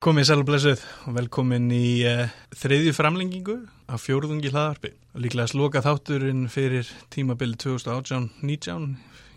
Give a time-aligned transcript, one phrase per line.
[0.00, 3.56] Komið sæl og blessuð og velkomin í uh, þriðju framlengingu
[3.92, 4.94] af fjórðungi hlaðarpi.
[5.20, 8.86] Líklega sloka þátturinn fyrir tímabili 2018-19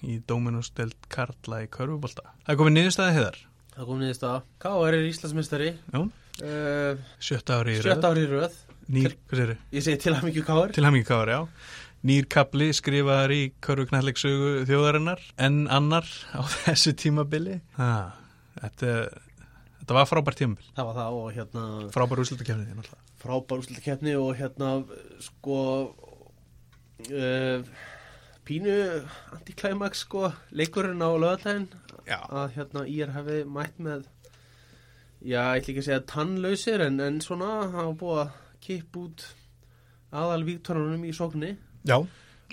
[0.07, 2.29] í Dóminustelt Karla í Körfubólta.
[2.45, 3.39] Það er komið niðurstaði heðar.
[3.73, 4.95] Það kom niðurst að K.R.
[5.01, 5.99] er Íslandsmyndstari Já.
[5.99, 7.89] uh, Sjötta ári í röð.
[7.89, 8.55] Sjötta ári í röð
[8.93, 10.73] Nýr, hvað sér Ég segi til mikið K.R.
[10.79, 11.43] Til hamingi kári, já.
[12.07, 17.59] Nýr kapli skrifaðar í Körfuknallegsögu þjóðarinnar en annar á þessu tímabili.
[17.75, 17.91] Ha,
[18.61, 18.95] þetta,
[19.83, 20.67] þetta var frábært tímabil.
[20.77, 21.63] Það var það og hérna
[21.93, 23.01] Frábær úrslutakefnið, náttúrulega.
[23.23, 24.69] frábær úrslutakeppni og hérna
[25.23, 25.57] sko
[27.11, 27.63] uh,
[28.47, 28.75] pínu
[29.35, 31.67] antiklæmaks sko leikurinn á lögatæðin
[32.07, 32.19] Já.
[32.27, 34.01] að hérna ég hefði mætt með
[35.23, 39.23] já, ég ætla ekki að segja tannlausir en, en svona, var búið að kipp út
[40.13, 41.53] aðal víktorunum í sóknni
[41.87, 41.97] Já.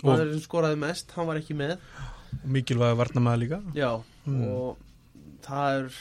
[0.01, 1.75] Og maður sem skoraði mest, hann var ekki með
[2.47, 3.59] mikilvæg varnamaður líka.
[3.77, 4.43] Já, Mm.
[4.53, 4.77] og
[5.41, 5.95] það er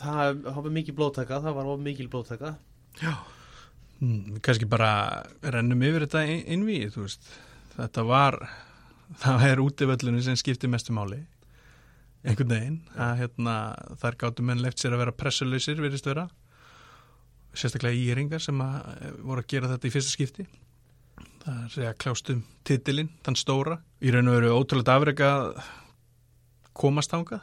[0.00, 2.54] það var mikið blóðtaka það var of mikil blóðtaka
[3.98, 6.20] Mm, kannski bara rennum yfir þetta
[7.08, 7.24] veist.
[7.74, 8.36] Þetta var,
[9.24, 11.18] það er útivöllunum sem skiptir mestu máli,
[12.22, 12.78] einhvern veginn.
[12.94, 13.56] Að, hérna,
[13.98, 16.28] þar gáttu menn left sér að vera pressulausir, virðist vera.
[17.58, 20.46] Sérstaklega íringar sem að, eh, voru að gera þetta í fyrsta skipti.
[21.42, 23.78] Það er að klástum titilinn, þann stóra.
[24.04, 25.62] Í raun og veru ótrúlega afrega að
[26.78, 27.42] komast þangað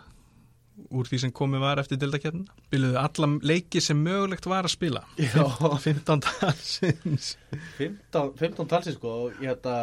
[0.91, 2.57] úr því sem komið var eftir dildakefnina.
[2.73, 5.05] Biluðu alla leiki sem mögulegt var að spila.
[5.19, 5.45] Já,
[5.85, 7.35] 15 talsins
[7.77, 9.77] 15, 15 talsins sko og ég þetta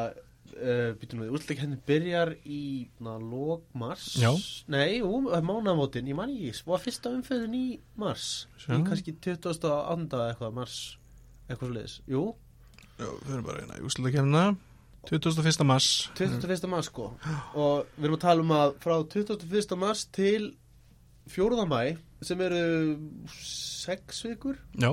[0.62, 4.31] uh, úrslutakeppni byrjar í na, lók mars Já.
[4.73, 7.67] Nei, jú, mánamótin, ég man ekki var fyrsta umföðun í
[8.01, 8.75] mars Sjá.
[8.77, 9.73] í kannski 28.
[10.29, 10.79] eitthvað mars
[11.49, 12.27] eitthvað svo leiðis, jú
[12.99, 14.45] Já, við erum bara hérna í úslutakefna
[15.09, 15.67] 21.
[15.67, 16.69] mars 21.
[16.71, 17.09] mars sko
[17.59, 19.79] og við erum að tala um að frá 21.
[19.81, 20.53] mars til
[21.28, 21.67] 4.
[21.67, 22.97] mæ sem eru
[23.33, 24.59] 6 vikur.
[24.78, 24.92] Já.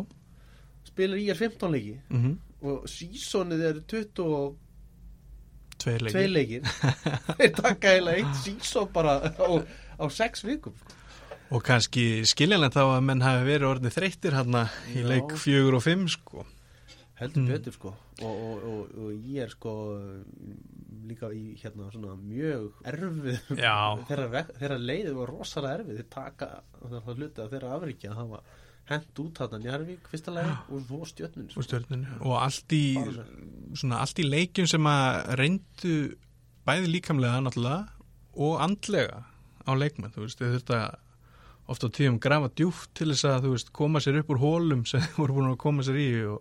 [0.87, 1.99] Spilar í er 15 leiki.
[2.09, 2.37] Mm -hmm.
[2.61, 4.55] og sísonið er 22
[5.79, 6.29] Tveir leikir.
[6.29, 6.61] leikir.
[7.39, 9.63] Þeir taka heila eitt síson bara á,
[9.99, 10.73] á 6 vikum.
[11.51, 15.83] Og kannski skiljanlega þá að menn hafi verið orðið þreyttir hérna í leik fjögur og
[15.83, 16.45] fimm sko
[17.19, 17.49] heldur Mm.
[17.51, 17.91] betur sko.
[18.23, 19.73] Og, og, og, og ég er sko
[21.09, 23.39] líka í hérna svona mjög erfið
[24.09, 25.99] þeirra, þeirra leiðið var rosalega erfið.
[25.99, 26.49] Þeir taka
[26.83, 28.15] það hluti að þeirra afríkja.
[28.17, 28.49] Það var
[28.89, 32.15] hent út þarna Njarvík fyrsta lagi og svo stjörnun og stjörnunni.
[32.25, 32.83] Og allt í
[33.77, 35.93] svona allt í leikjum sem að reyndu
[36.65, 37.83] bæði líkamlega náttúrulega
[38.39, 39.23] og andlega
[39.69, 40.97] á leikmenn, þú veist, þau þurft að
[41.69, 44.81] oft á tíum grafa djúft til þess að þú veist, koma sér upp úr hólum
[44.89, 46.39] sem voru búin að koma sér í og,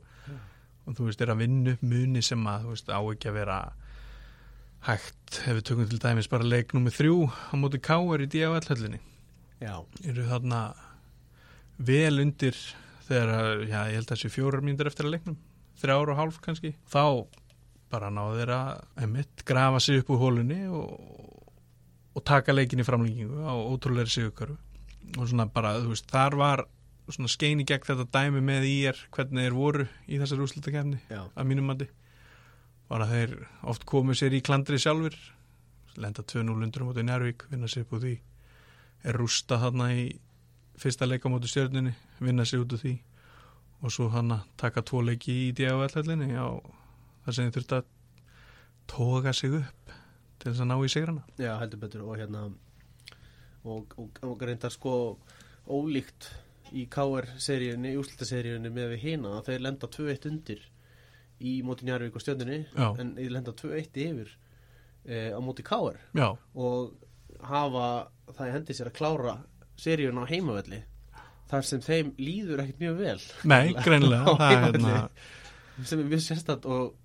[0.88, 3.38] og þú veist, er að vinna upp muni sem að þú veist, á ekki að
[3.38, 3.58] vera
[4.88, 8.28] hægt, ef við tökum til dæmis bara leik nummið þrjú á móti káar í
[9.58, 9.74] já,
[10.06, 10.60] eru þarna
[11.78, 12.56] vel undir
[13.08, 15.36] þegar, já, ég held að þessi fjórar mínútur eftir að leiknum,
[15.80, 17.26] þrjár og hálf kannski, þá
[17.92, 20.94] bara náðu þeir að einmitt grafa sig upp úr hólunni og,
[22.14, 24.58] og taka leikin í framlengingu á ótrúlega sigurkörfu.
[25.16, 26.64] Og svona bara, þú veist, þar var
[27.16, 31.00] svona skein í gegn þetta dæmi með í er hvernig þeir voru í þessar úrslutakefni
[31.08, 31.88] já, að mínum mandi
[32.88, 33.34] var að þeir
[33.72, 35.16] oft komu sér í klandri sjálfur
[35.98, 38.14] lenda 2-0 undur á móti Njárvík vinna sér úr því
[39.08, 40.08] er rústa þarna í
[40.78, 42.94] fyrsta leika móti stjörnunni vinna sér út úr því
[43.82, 46.48] og svo hann að taka tvo leiki í D.A.L.linni á
[47.24, 47.90] þar sem þeir þurft að
[48.88, 49.92] toga sig upp
[50.38, 51.24] til þess að ná í sigrana.
[51.38, 52.04] Já, heldur betur.
[52.06, 52.46] Og hérna
[53.68, 54.92] og, og, og reyndar sko
[55.68, 56.30] ólíkt
[56.76, 60.66] í KR-seríunni, í úrslutaseríunni með við hina að þeir lenda 2-1 undir
[61.38, 62.88] í móti Njarvík og stjörnunni Já.
[62.98, 64.30] en þeir lenda 2-1 yfir
[65.06, 66.94] e, á móti KR Já, og
[67.48, 67.88] hafa
[68.34, 69.34] það í hendi sér að klára
[69.78, 70.80] seríun á heimavelli
[71.48, 74.22] þar sem þeim líður ekkert mjög vel nei, heimavelli.
[74.42, 76.96] hérna sem er mjög sérstætt og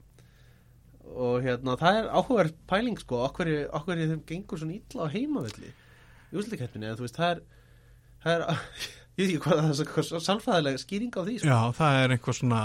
[1.14, 5.70] og hérna, það er áhugaverð pæling sko, okkur er þeim gengur svona illa á heimavelli
[5.70, 7.42] í veist, það er
[8.24, 8.62] það er,
[9.14, 11.50] ég veit ekki hvað það er hvað sálfræðilega skýring á því sko.
[11.50, 12.62] Já, það er einhver svona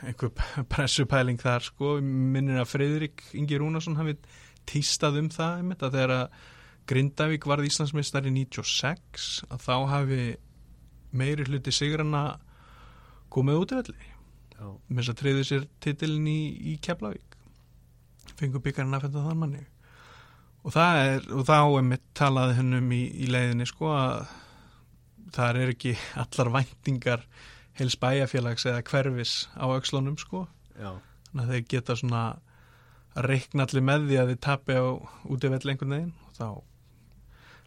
[0.00, 0.30] einhver
[0.72, 4.16] pressupæling þar sko, minnir að Freyðrik Ingi Rúnarsson hafi
[4.70, 6.38] tístað um það einmitt, að þegar að
[6.90, 10.22] Grindavík varð Íslandsmeistar í 96 að þá hafi
[11.14, 12.22] meiri hluti sigrana
[13.30, 14.08] komið út í velli.
[14.56, 16.40] Já, með þess að treyði sér titilin í,
[16.72, 17.36] í Keflavík.
[18.38, 19.62] Fengur byggarinn að fenda þann manni.
[20.60, 24.32] Og það er, og þá er mitt talaði hennum í, í leiðinni sko að
[25.34, 27.26] þar er ekki allar væntingar
[27.78, 30.46] heils bæjarfélags eða hverfis á aukslunum sko.
[30.76, 30.96] Já,
[31.30, 32.24] þannig að þeir geta svona
[33.18, 34.84] að reikna allir með því að þið tapi á
[35.30, 36.48] útivell einhvern veginn og þá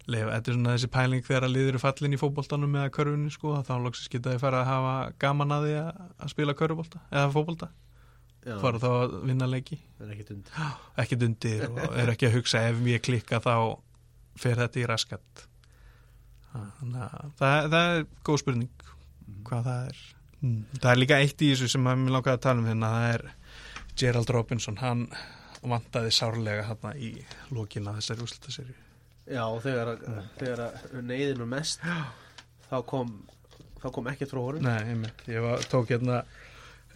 [0.04, 3.54] Leif, þetta er svona þessi pæling þegar að liður fallin í fótboltanum eða körfunni sko,
[3.63, 6.01] þá loksist geta þið fara að hafa gaman að því að,
[6.33, 7.69] spila körfubolta eða fótbolta,
[8.44, 9.77] Já, fara þá að vinna leiki.
[9.95, 10.51] Það er ekkit und
[11.06, 13.56] ekkert undir og er ekki að hugsa ef ég klikka þá
[14.44, 15.45] fer þetta í raskat
[16.54, 18.70] það, það er góð spurning
[19.48, 20.02] hvað það er.
[20.44, 20.58] Mm.
[20.76, 23.26] það er líka eitt í þessu sem mér langaði að tala um hérna það er
[24.02, 24.78] Gerald Robinson.
[24.82, 25.06] Hann
[25.64, 27.14] vantaði sárlega hérna í
[27.56, 28.80] lókina þessari úrslutaserju
[29.32, 31.86] Já, þegar, að- þegar að neyðin var mest
[32.68, 33.14] þá kom,
[33.80, 34.66] þá kom ekkert frá honum.
[34.68, 36.24] Nei, ég var, tók hérna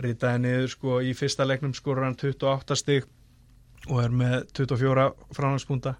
[0.03, 3.07] ritaði niður sko í fyrsta leiknum skorur hann 28 stig
[3.87, 5.07] og er með 24
[5.37, 5.95] fránagspunta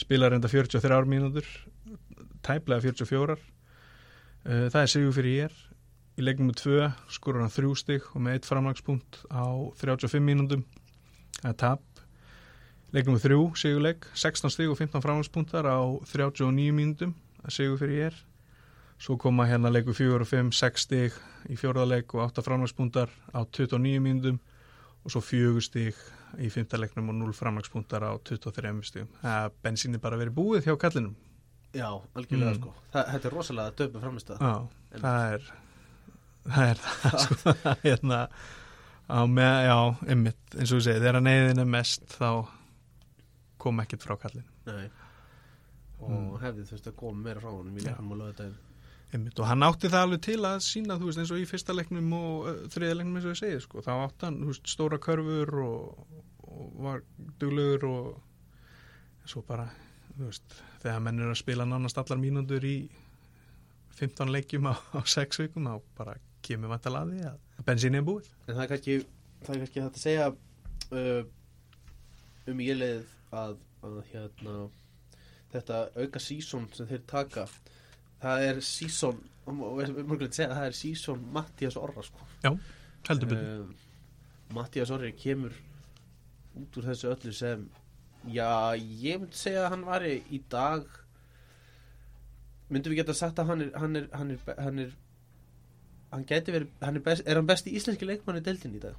[0.00, 1.44] spilar enda 43 mínútur
[2.46, 3.38] tæplega 44
[4.46, 5.56] Uh, það er sigur fyrir ég
[6.18, 9.44] í leiknum með 2 skorur hann 3 stig og með 1 framlagspunkt á
[9.82, 10.62] 35 mínútum.
[11.42, 11.82] Það er tap.
[12.96, 17.12] Leiknum með 3 sigurleik 16 stig og 15 framlagspunktar á 39 mínútum.
[17.42, 18.24] Það er sigur fyrir ég
[18.98, 21.20] svo koma hérna leiku 4 og 5 6 stig
[21.52, 24.40] í fjórðarleik og 8 framlagspunktar á 29 mínútum.
[25.04, 26.04] Og svo 4 stig
[26.40, 29.12] í fymtaleiknum og 0 framlagspunktar á 23 stigum.
[29.20, 31.18] Það er bensinni bara verið búið hjá kallinum
[31.78, 31.88] Já,
[32.18, 32.60] algjörlega Mm.
[32.60, 32.74] sko.
[32.92, 34.54] Það, Þetta er rosalega döpu framistæð Já,
[34.98, 35.50] það er
[36.48, 37.56] það er það sko.
[37.86, 38.20] Hérna
[39.08, 39.78] á með, já,
[40.14, 42.30] ymmit eins og þú segir, þegar neyðin er mest þá
[43.58, 44.88] kom ekkert frá kallin Nei.
[45.98, 46.38] Og Mm.
[46.42, 49.46] hefði þú veist að koma meira frá honum í leiknum og lögða þetta ymmit, og
[49.48, 52.46] hann átti það alveg til að sína þú veist, eins og í fyrsta leiknum og
[52.46, 56.22] uh, þriða leiknum eins og ég segið, sko, þá átti hann veist, stóra körfur og,
[56.44, 57.02] og var
[57.40, 59.66] duglegur og svo bara,
[60.22, 62.76] veist þegar menn er að spila nánast allar mínútur í
[63.98, 68.06] 15 leikjum á, á 6 vikum, þá bara kemur vantalega að því að bensinni er
[68.06, 68.28] búið.
[68.46, 68.98] En það er kannski,
[69.42, 71.22] það er kannski hægt að segja uh,
[72.48, 73.56] um ég leið að,
[73.86, 74.54] að hérna
[75.52, 77.46] þetta auka sísón sem þeir taka
[78.22, 82.26] það er sísón við að að það er sísón Mattías Orra sko.
[83.08, 83.62] Heldur betur.
[83.62, 83.70] Um,
[84.56, 85.54] Mattías Orri kemur
[86.58, 87.64] út úr þessu öllu sem
[88.32, 90.86] já, ég myndi segja að hann var í dag
[92.68, 94.96] myndum við geta sagt að hann er hann er, hann er, hann er
[96.12, 98.96] hann gæti verið, hann er, best, er hann besti íslenski leikmann í deildin í dag?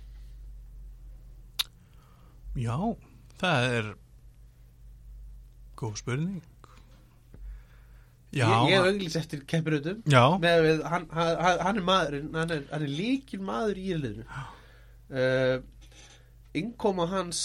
[2.59, 2.77] Já,
[3.41, 3.89] það er
[5.79, 6.45] góð spurning.
[8.29, 10.03] Já, ég, ég auglýs eftir keppiröðum
[10.43, 15.55] með við, hann, hann, er maðurinn hann er, hann er líkil maður í íliðinu uh,
[16.59, 17.39] innkoma hans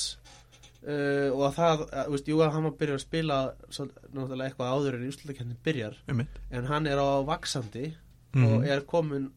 [0.84, 3.38] uh, og að það, uh, veist, jú að hann var að byrja að spila
[3.68, 5.96] svo, náttúrulega eitthvað áður en úrslutakennin byrjar.
[6.08, 6.40] Einmitt.
[6.50, 7.94] En hann er á vaksandi
[8.34, 8.44] Mhm.
[8.50, 9.28] og er komin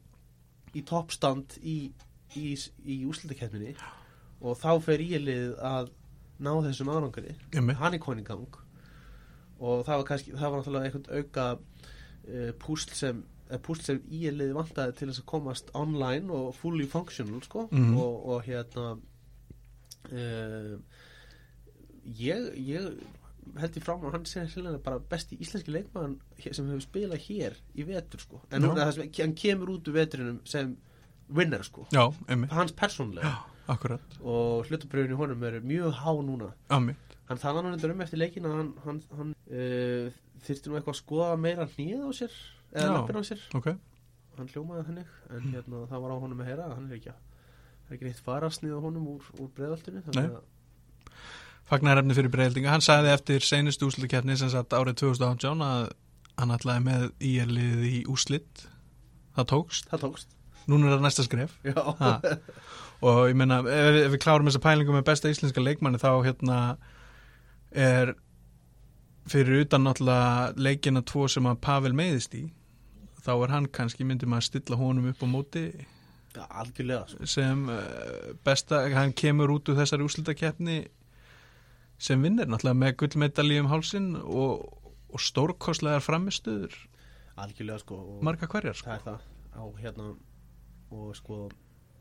[0.73, 1.91] í toppstand í,
[2.35, 2.47] í,
[2.85, 3.75] í úrslutakenninni
[4.41, 5.91] og þá fer ílið að
[6.41, 7.35] ná þessum árangri.
[7.53, 8.47] Einmitt, hann er komin í gang.
[9.59, 14.01] Og það var kannski, það var náttúrulega einhvern auka uh, púsl sem eh, púsl sem
[14.09, 17.67] íliði vantaði til þess að komast online og fully functional sko.
[17.71, 17.97] Mhm.
[17.97, 18.97] og, og hérna
[20.11, 20.77] uh,
[22.18, 22.89] ég, ég
[23.57, 27.57] held ég fram að hann sé sérlega bara besti íslenski leikmann sem hefur spilað hér
[27.75, 28.42] í vetur sko.
[28.51, 28.71] En Já.
[28.75, 30.75] það sem hann kemur út úr veturinum sem
[31.27, 31.88] winner sko.
[31.95, 32.06] Já,
[32.54, 33.36] hans persónlega
[33.68, 36.54] Akkurat, og hlutabröðin í honum eru mjög há núna.
[36.71, 37.15] Einmitt.
[37.27, 40.13] Hann talaði nú reyndar um eftir leikin að hann, hann, hann uh,
[40.45, 42.38] þyrfti nú eitthvað að skoða meira hnið á sér
[42.71, 42.94] eða Já.
[42.95, 43.42] lappin á sér.
[43.59, 43.68] Ok,
[44.38, 47.11] hann hljómaði þannig en hérna, það var á honum að heyra að hann er ekki
[47.11, 47.19] að
[47.87, 50.07] það er ekki neitt farasnið á honum úr, úr breiðaltinu Nei.
[50.07, 50.45] þannig að
[51.69, 55.88] fagnarefni fyrir breyldinga Hann sagði eftir seinustu úslitakeppni sem satt árið 2018 að
[56.38, 58.68] hann ætlaði með íerlið í úslit
[59.38, 60.31] Það tókst, það tókst.
[60.68, 61.52] Núna er það næsta skref.
[61.64, 62.14] Já, Ha.
[63.06, 66.09] og ég meina ef, við- ef við klárum þessa pælingu með besta íslenska leikmanni þá
[66.26, 66.57] hérna
[67.78, 68.16] er
[69.30, 72.45] fyrir utan náttúrulega leikina tvo sem að Pavel meiðist í
[73.28, 75.64] þá er hann kannski myndi maður stilla honum upp á móti.
[76.38, 77.26] Algjörlega sko.
[77.30, 80.80] sem uh, besta, hann kemur út úr þessari úslitakeppni
[81.97, 84.68] sem vinnir náttúrulega með gullmedalji um hálsin og,
[85.09, 86.75] og stórkostlegar framistuður
[87.42, 88.89] algjörlega sko og marga hverjar sko.
[88.89, 89.25] það það.
[89.57, 90.07] Á hérna
[90.94, 91.37] og sko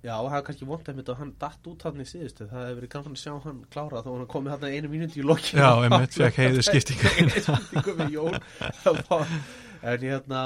[0.05, 2.47] já, það er kannski vont að að hann datt út hann í síðustu.
[2.51, 5.27] Það hefur verið gaman að sjá hann klára þá hann komið hann einu mínúti í
[5.27, 7.09] lokinu Já, einmitt, fékk heiðu skiptingu
[9.87, 10.43] en hérna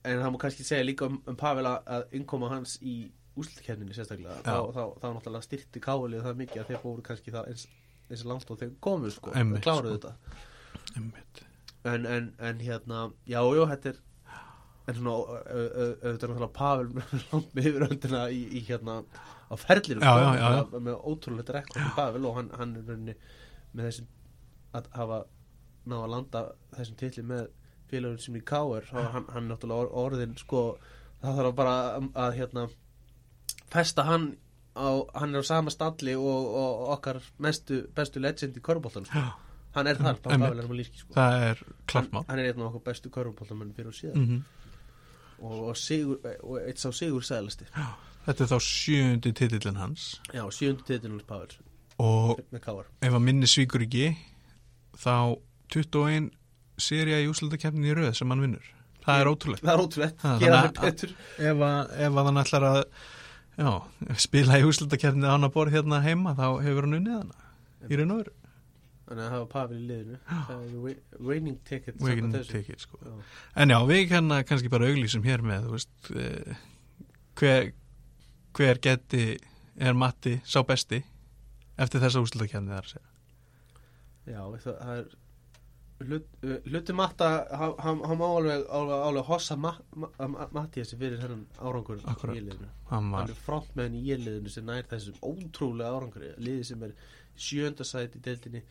[0.00, 3.10] en það má kannski segja líka um, um Pavel að, innkoma hans í
[3.40, 4.40] úslutkefninu sérstaklega.
[4.44, 7.66] Þá, þá, þá náttúrulega styrti káalið það mikið að þeir fóru kannski það eins,
[8.10, 10.12] eins langt og þeir komu sko, og kláruðu sko.
[10.12, 11.04] þetta
[11.94, 14.00] en, en, en hérna, já, já, þetta er
[14.90, 16.88] en svona, au- au- au- auðvitað er náttúrulega Pavel
[17.32, 18.96] langt með yfiröndina í, í hérna
[19.50, 19.54] á
[20.40, 20.80] já, já.
[20.88, 23.14] Með, ótrúlega rekord í Pavel og hann, hann er rauninni
[23.74, 24.04] með þessi
[24.80, 25.20] að hafa
[25.90, 26.42] ná að landa
[26.76, 27.46] þessum titli með
[27.90, 30.64] félagum sem í Káur þá er hann, hann náttúrulega or- orðin sko
[31.22, 32.66] það þarf bara að, að hérna
[33.70, 34.28] festa hann
[34.80, 34.88] á,
[35.20, 39.22] hann er á sama stalli og, og okkar mestu, bestu legend í körubóltan sko.
[39.76, 40.24] Hann er þar, Einmitt.
[40.48, 41.12] Pavel Ermalíski sko.
[41.14, 42.24] það er hann, klart mál.
[42.28, 44.40] hann er einn af okkur bestu körubóltamenn fyrir og síðan mm
[45.40, 47.64] og, og, sigur, og eitt sá sigur sæðlasti
[48.26, 50.08] þetta er þá sjöundi titillin hans.
[50.34, 51.54] Já, sjöndi titilins Pavel
[52.00, 52.40] og
[53.00, 54.10] ef að minni svíkur ekki
[55.00, 55.36] þá
[55.72, 56.28] 21
[56.80, 58.68] serja í úslutakefnin í röð sem hann vinnur.
[59.04, 59.64] Það er ótrúlegt.
[59.64, 61.12] það er ótrúlegt, gera að- betur.
[61.38, 62.80] að, ef að hann ætlar að
[63.60, 63.70] já,
[64.24, 67.98] spila í úslutakefni á hann að borð hérna heima þá hefur hann unnið hana í
[68.00, 68.36] raun og veru
[69.10, 72.50] þannig að hafa Pavel í liðinu það er wi- winning ticket þessu.
[72.52, 72.98] ticket, sko.
[73.04, 73.14] Já.
[73.64, 76.60] en já, við hérna kannski bara auglýsum hér með þú veist, eh,
[77.40, 77.70] hver,
[78.54, 79.24] hver geti
[79.80, 81.02] er Matti sá besti
[81.80, 83.08] eftir þessa úslutakefni þar að segja
[84.30, 85.06] Já, það, það er
[86.00, 92.00] hluti matta hann má alveg, alveg, alveg hossa ma, ma, ma, Mattiasi fyrir hennan árangur
[92.08, 92.38] Akkúrat.
[92.38, 92.70] í liðinu.
[92.90, 96.96] Hann er frontmenn í liðinu sem nær þessum ótrúlega árangur liði sem er
[97.36, 98.64] sjönda sæti í deildinni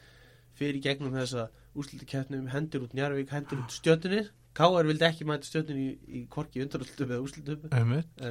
[0.60, 1.48] fyrir gegnum þessa
[1.80, 4.26] úslutakeppnum hendur út Njarvík, hendur út stjöndinni
[4.58, 7.68] Káar vildi ekki mæta stjöndinni í, í korki undaröldum eða úslutum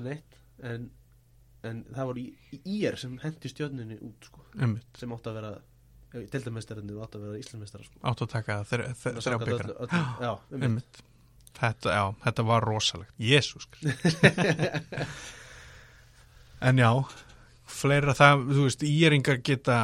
[0.04, 0.38] neitt.
[0.66, 0.88] En,
[1.64, 4.42] en það voru í, í ír sem hendi stjöndinni út sko,
[4.98, 5.52] sem átt að vera
[6.12, 7.96] deildamestarinn átt að vera Íslandsmeistar sko.
[8.08, 8.84] átt að taka þrjá
[10.50, 10.62] einmitt.
[10.62, 10.94] einmitt
[11.58, 13.64] þetta, já, þetta var rosalegt Jésús
[16.68, 16.90] en já
[17.68, 19.78] fleira það, þú veist, íringar geta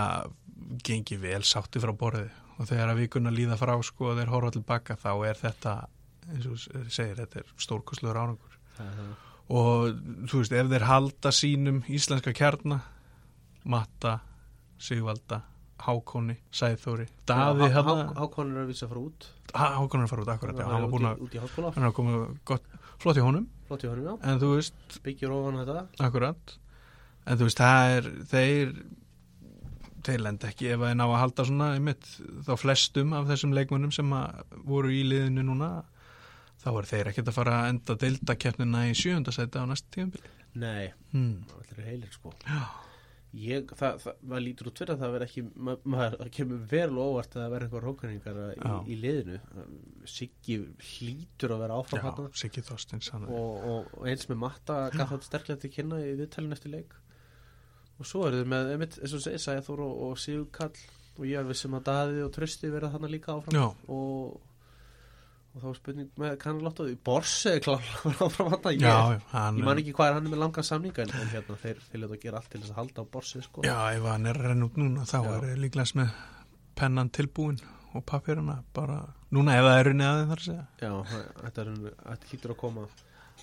[0.84, 4.50] gengið vel sátti frá borði og þegar að vikuna líða frá sko og þeir horfa
[4.56, 5.72] tilbaka þá er þetta
[6.32, 6.56] eins og
[6.88, 9.10] segir, þetta er stórkostlegur árangur er það.
[9.58, 9.78] og
[10.30, 12.78] þú veist, ef þeir halda sínum íslenska kjarna
[13.64, 14.18] Matta,
[14.80, 15.38] Sigvalda
[15.84, 17.94] Hákoni, Sæþóri Daði Há- hérna.
[18.08, 20.82] Há- Hákon er að vísa frá út Hákon er að fara út akkurat, já, hann
[20.82, 22.64] var búin að hann að koma gott,
[22.98, 23.46] flott í honum.
[23.68, 25.86] Flott í honum já, en þú veist, byggir ofan þetta.
[26.00, 26.58] Akkurat.
[27.26, 28.74] En þú veist, það er þeir
[30.04, 32.08] þeir lenda ekki ef þeir ná að halda svona einmitt,
[32.44, 35.70] þá flestum af þessum leikmunum sem að voru í liðinu núna
[36.64, 40.92] þá er þeir ekkert að fara að enda deildakeppnina í sjöundasæti á næst tíðanbili nei,
[41.12, 41.44] hmm.
[41.50, 42.32] það er heilir sko.
[42.46, 42.60] Já,
[43.34, 46.60] ég, það, það, maður lítur út fyrir að það verð ekki ma maður það kemur
[46.70, 49.38] vel óvart að það verð eitthvað rókningar í, í liðinu.
[50.14, 50.58] Siggi
[50.90, 52.04] hlýtur að vera áfram
[52.42, 56.00] Siggi Þorstins hann er- og, og, og eins með Matta gaf þetta sterklega til kynna
[56.04, 56.94] í viðtælinn eftir leik.
[57.98, 60.74] Og svo eru þau með einmitt, eins og segir Sæþór og, og Sigurkall
[61.14, 63.54] og ég er vissum að Daði og Trösti verða þarna líka áfram.
[63.54, 64.40] Já, og,
[65.54, 69.68] og þá er spurning með kannalottu Borsi er klára áfram hann ég, já, hann ég
[69.68, 72.50] man ekki hvað er hann með langan samninga en, hérna þeir vilja þetta gera allt
[72.50, 73.64] til þess að halda á Borsi sko.
[73.66, 75.30] Já, ef hann er að renna út núna þá Já.
[75.36, 76.18] er ég líklega með
[76.80, 77.60] pennan tilbúin
[77.94, 78.98] og pappirina bara,
[79.30, 80.64] núna ef það er runnið aðeins þar að segja.
[80.82, 82.86] Já, þetta er þetta hýttur að koma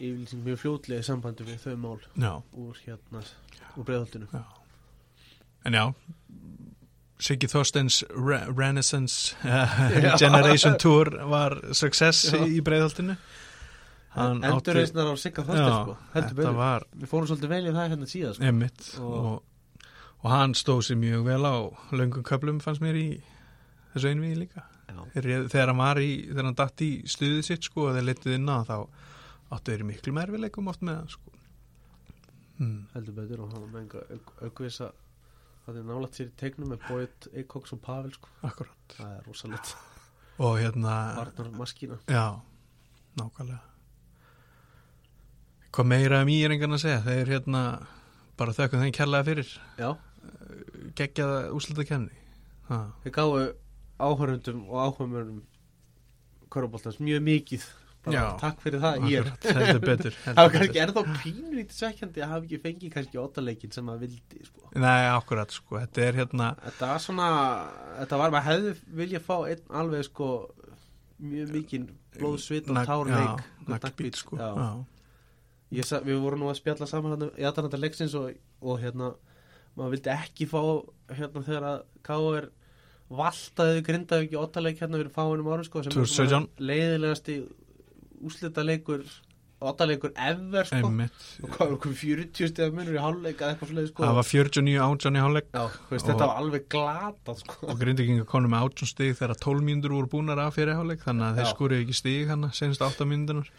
[0.01, 3.24] yfirlýsing mjög fljótlega í sambandi við þau mál Já, úr hérna
[3.77, 4.27] úr breiðholtinu.
[4.36, 4.44] Já.
[5.70, 5.86] En já
[7.22, 12.40] Siggi Þorstens Re Renaissance uh, Generation Tour var success Já.
[12.50, 12.58] í
[14.42, 17.92] átti- Endurreisnar á Sigga Já, Þorstein sko, þetta var Við fórum svolítið vel í það
[17.94, 18.50] hérna síðan sko.
[18.50, 19.88] emitt Og- og,
[20.24, 21.56] og hann stóð sér mjög vel á
[22.01, 23.08] löngum köplum fannst mér í
[23.94, 24.66] þessu einvið líka.
[24.92, 28.06] Já, þegar þegar hann var í, þegar hann datt í stuðið sitt sko og þeir
[28.10, 28.75] letið inn á þá
[29.51, 31.34] áttu þeir miklu merfileikum oft með hann sko.
[32.62, 32.75] Hmm.
[32.94, 34.92] heldur betur og hann auk, aukvisa
[35.72, 38.30] það er nálægt sér í tegnum með Boyd, Eikoks og Pavel sko.
[38.48, 38.96] akkurat.
[38.98, 39.74] Það er rosalegt.
[40.42, 42.42] Og hérna, Arnar Maskína já
[43.20, 43.60] nákvæmlega.
[45.72, 47.04] Hvað meira um íringarna að segja?
[47.06, 47.62] Þeir hérna
[48.40, 49.51] bara þökkum þeim kærlega fyrir.
[49.80, 49.92] Já,
[50.98, 52.18] geggjaða úslita kemni
[52.70, 52.82] ha.
[53.04, 53.54] við gáum
[54.01, 55.42] áhörundum og áhörundum
[56.51, 57.68] Köruboltans mjög mikið
[58.05, 58.24] bara Já.
[58.41, 62.93] takk fyrir það heldur betur, heldur kannski er þá pínlítið svekkjandi að hafa ekki fengið
[62.96, 64.70] kannski óttaleikin sem maður vildi sko.
[64.81, 67.27] Nei, akkurat sko, þetta er hérna Þetta var svona
[68.00, 70.29] þetta var, maður hefði vilja fá einn alveg sko
[71.22, 74.50] mjög mikinn blóð, svit og nag- tár já, leik naglbít sko Já.
[75.72, 75.84] já.
[75.88, 79.13] Sa- Við vorum nú að spjalla saman hérna, í aðdananda leiksins og, og hérna
[79.77, 80.60] maður vildi ekki fá
[81.15, 82.50] hérna þegar að K.O.R.
[83.12, 86.27] valtaði grindaði ekki óttaleik hérna fyrir fáinum árum sko sem er 2017.
[86.31, 87.36] svona leiðilegasti
[88.28, 89.04] úslita leikur
[89.62, 90.80] óttaleikur ever sko.
[90.90, 91.25] Einmitt.
[91.44, 94.04] Og hvað var okkur 40 stegar munur í hálfleik eða eitthvað svoleið sko?
[94.08, 95.48] Það var 49 átján í hálfleik.
[95.54, 97.60] Já, veist, þetta var alveg glata sko.
[97.70, 101.28] og grindikinga konum með átján stig þegar 12 mínútur voru búnar af fyrir hálfleik þannig
[101.28, 103.51] að þeir skorið ekki stig hann senast 8 mínútunar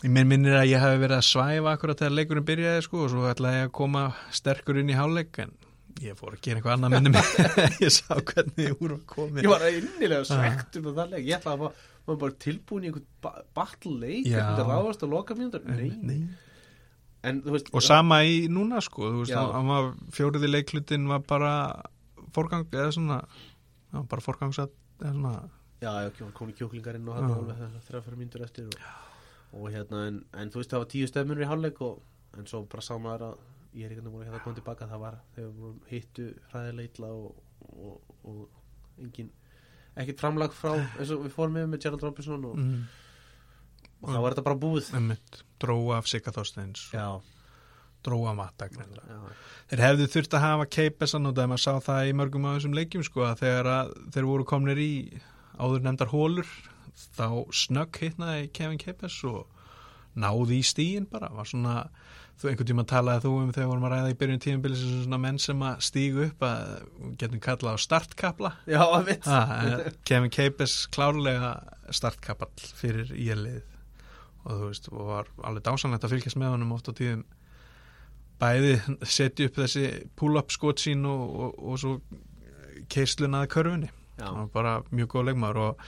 [0.00, 3.10] ég minn minnir að ég hafi verið að svæfa akkurat þegar leikurinn byrjaði sko og
[3.12, 5.52] svo ætlaði ég að koma sterkur inn í hálfleik en
[6.00, 7.26] ég fór að gera eitthvað annað minni mig
[7.84, 11.26] ég sá hvernig þið úr að komi Ég var innilega svegt um það leik.
[11.28, 14.40] Ég ætlaði að maður bara tilbúin í einhvern ba battle leik Já.
[14.42, 16.20] Þetta ráðast á loka mínútur Nei, Nei.
[17.26, 21.54] En veist og sama í núna sko veist, var fjóriði leiklutin var bara
[22.34, 25.34] forgang eða svona já, bara forgangsat eða svona
[25.80, 27.36] Já, já, kom, kom í kjúklingar inn og hann Já.
[27.38, 28.88] alveg þegar þrjá fyrir mínútur eftir og,
[29.56, 32.02] og hérna, en, en þú veist það var tíu stefnur í hálfleik og,
[32.36, 33.46] en svo bara sá maður að
[33.78, 37.40] ég er ekki að hérna koma tilbaka það var þegar við hittu hræðilega illa og,
[37.70, 39.30] og, og engin
[40.02, 42.80] ekkert framlag frá eins og við fórum með með Gerald Robinson og, mm,
[44.00, 44.90] og þá var þetta bara búið.
[44.98, 47.06] Einmitt, dróa af Sigga Þorsteins Já,
[48.06, 48.68] dróa matta
[49.70, 52.76] þeir hefðu þurft að hafa keipesan og það maður sá það í mörgum af þessum
[52.78, 54.92] leikjum sko að þegar að þeir voru komnir í
[55.60, 56.52] áður nefndar hólur
[57.16, 59.44] þá snögg hittnaði Kevin Keipes og
[60.20, 61.30] náði í stíin bara.
[61.34, 61.74] Var svona,
[62.40, 65.40] þú einhvern tíma talaði þú um þegar vorum að ræða í byrjun tímabilis svona menn
[65.42, 66.70] sem að stígu upp að
[67.20, 68.52] getum kallað á startkapla.
[68.70, 69.28] Já, að mitt.
[69.28, 71.52] Ah, en Kevin Keipes klárlega
[71.90, 73.60] startkapall fyrir ílið
[74.46, 77.26] og þú veist, og var alveg dásanlegt að fylgjast með honum oft á tíðum.
[78.40, 79.86] Bæði setja upp þessi
[80.16, 81.96] pull-up skot sín og, og, og svo
[82.90, 83.90] keislunaði körfunni.
[84.16, 85.84] Já, hann var bara mjög góð leikmaður og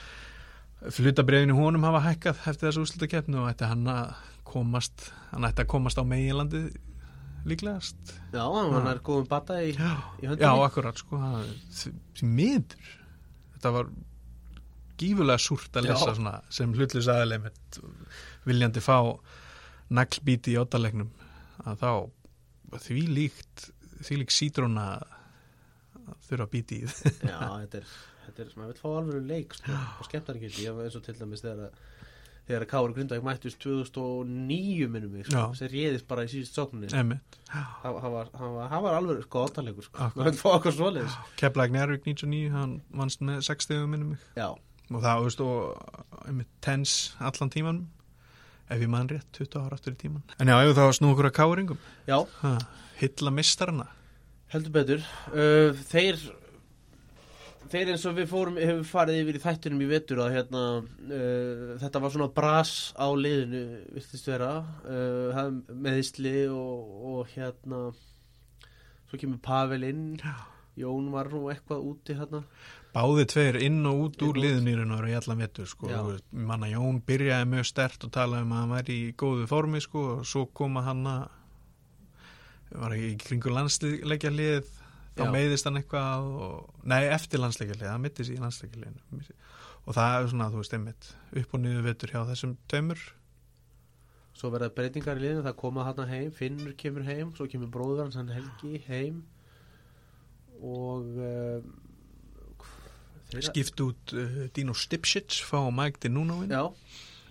[0.91, 4.15] flutabriðinu honum hafa hækkað eftir þessu úrslutakeppnu og ætti hann að
[4.47, 6.63] komast hann ætti að komast á meginlandi
[7.47, 8.13] líklegast.
[8.31, 9.77] Já, hann er góðum bata í, í
[10.27, 12.91] höndinni já akkurat sko það- því miður.
[13.55, 13.89] Þetta var
[14.99, 17.81] gífulega súrt að lesa svona, sem hlutlis aðeins með
[18.47, 18.97] viljandi fá
[19.93, 21.09] naglbíti í óttalegnum
[21.65, 23.67] að þá því líkt
[24.03, 27.91] því líkt sítrúna að þurfa bíti í Já, þetta er,
[28.27, 31.05] þetta er, maður vil fá alveg leik sko, og skemmtar ekki ég var eins og
[31.05, 31.81] til dæmis þegar að
[32.43, 36.89] þegar að Káur Grindavík mættust 2009 minnum mig, sko, sem réðist bara í síðust sókninni,
[36.99, 40.17] Emmett, það það var, það var, það var alveg sko áttaleikur, sko, Akkurat.
[40.19, 41.15] maður vil fá okkur svoleiðis.
[41.39, 44.27] Keflag Njárvík 99 hann vannst með 6 stegum minnum mig.
[44.35, 44.49] Já,
[44.91, 47.81] og það, og einmitt tens allan tíman
[48.67, 51.11] ef ég mann rétt, 20 ára aftur í tíman en já, ef það var snú
[51.13, 52.53] okkur að káringum já, ha,
[52.99, 53.87] hilla mistarana
[54.53, 55.05] heldur betur.
[55.33, 56.19] Uh, þeir
[57.71, 61.73] þeir eins og við fórum hefur farið yfir í þættunum í vetur að hérna uh,
[61.81, 63.63] þetta var svona bras á liðinu
[63.95, 67.85] virtist vera uh, meðisli og, og hérna
[69.09, 70.07] svo kemur Pavel inn.
[70.73, 72.41] Jón var nú eitthvað úti hérna.
[72.93, 75.89] Báði tveir inn og út úr Inn og liðunýrinu og í allan vetur sko.
[76.33, 80.03] Manna Jón byrjaði mjög stert og talaði um að hann væri í góðu formi sko,
[80.15, 81.23] og svo koma hann að
[82.73, 84.69] var ekki í kringu landsleikja lið
[85.17, 89.35] þá meiðist hann eitthvað og, nei, eftir landsleikja lið, það mittist í landsleikja liðinu
[89.83, 91.09] og það er svona, þú veist, einmitt
[91.43, 93.01] upp og niður vetur hjá þessum taumur
[94.33, 98.07] svo verða breytingar í liðinu það koma hann heim, Finnur kemur heim svo kemur bróður
[98.07, 99.19] hans hann Helgi heim.
[100.63, 101.05] Og
[103.29, 106.63] þeirra- skipt út uh, Dino Stipchits fá Mike Dinunóin Já,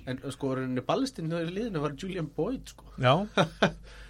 [0.07, 2.85] en sko rauninni ballistinn í liðinu var Julian Boyd sko.
[3.03, 3.14] Já.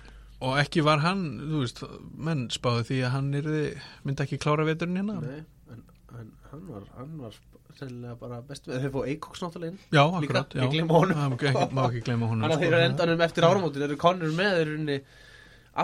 [0.43, 1.83] og ekki var hann þú veist,
[2.29, 3.63] menn spáði því að hann yrði,
[4.07, 5.41] myndi ekki klára veturinn hérna Nei,
[5.75, 5.83] en,
[6.19, 7.39] en hann var hann var
[7.79, 10.87] sennilega bara best við þeir fóðu Eikoks náttúrulega inn Já, Líka, akkurat, ég já.
[10.89, 10.99] má
[11.37, 11.53] ekki,
[11.87, 12.65] ekki gleyma honum Þannig að sko.
[12.65, 14.99] þeir eru endanum eftir áramótin eru konur með þeir rauninni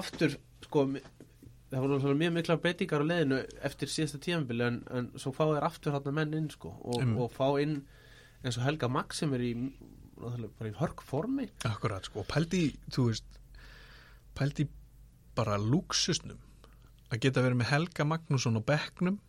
[0.00, 0.84] aftur sko
[1.68, 5.66] það voru mjög mikla breytingar á liðinu eftir síðasta tíðanbili en, en svo fá þeir
[5.68, 7.20] aftur hann menn inn sko og, Einmitt.
[7.24, 7.78] og fá inn
[8.44, 12.70] eins og Helga Max sem er í náttúrulega bara í hörg formi Akkurat, sko, pældi
[12.94, 13.38] þú veist
[14.38, 14.70] pældi í
[15.38, 16.38] bara lúksusnum
[17.09, 19.20] að geta verið með Helga Magnússon á bekknum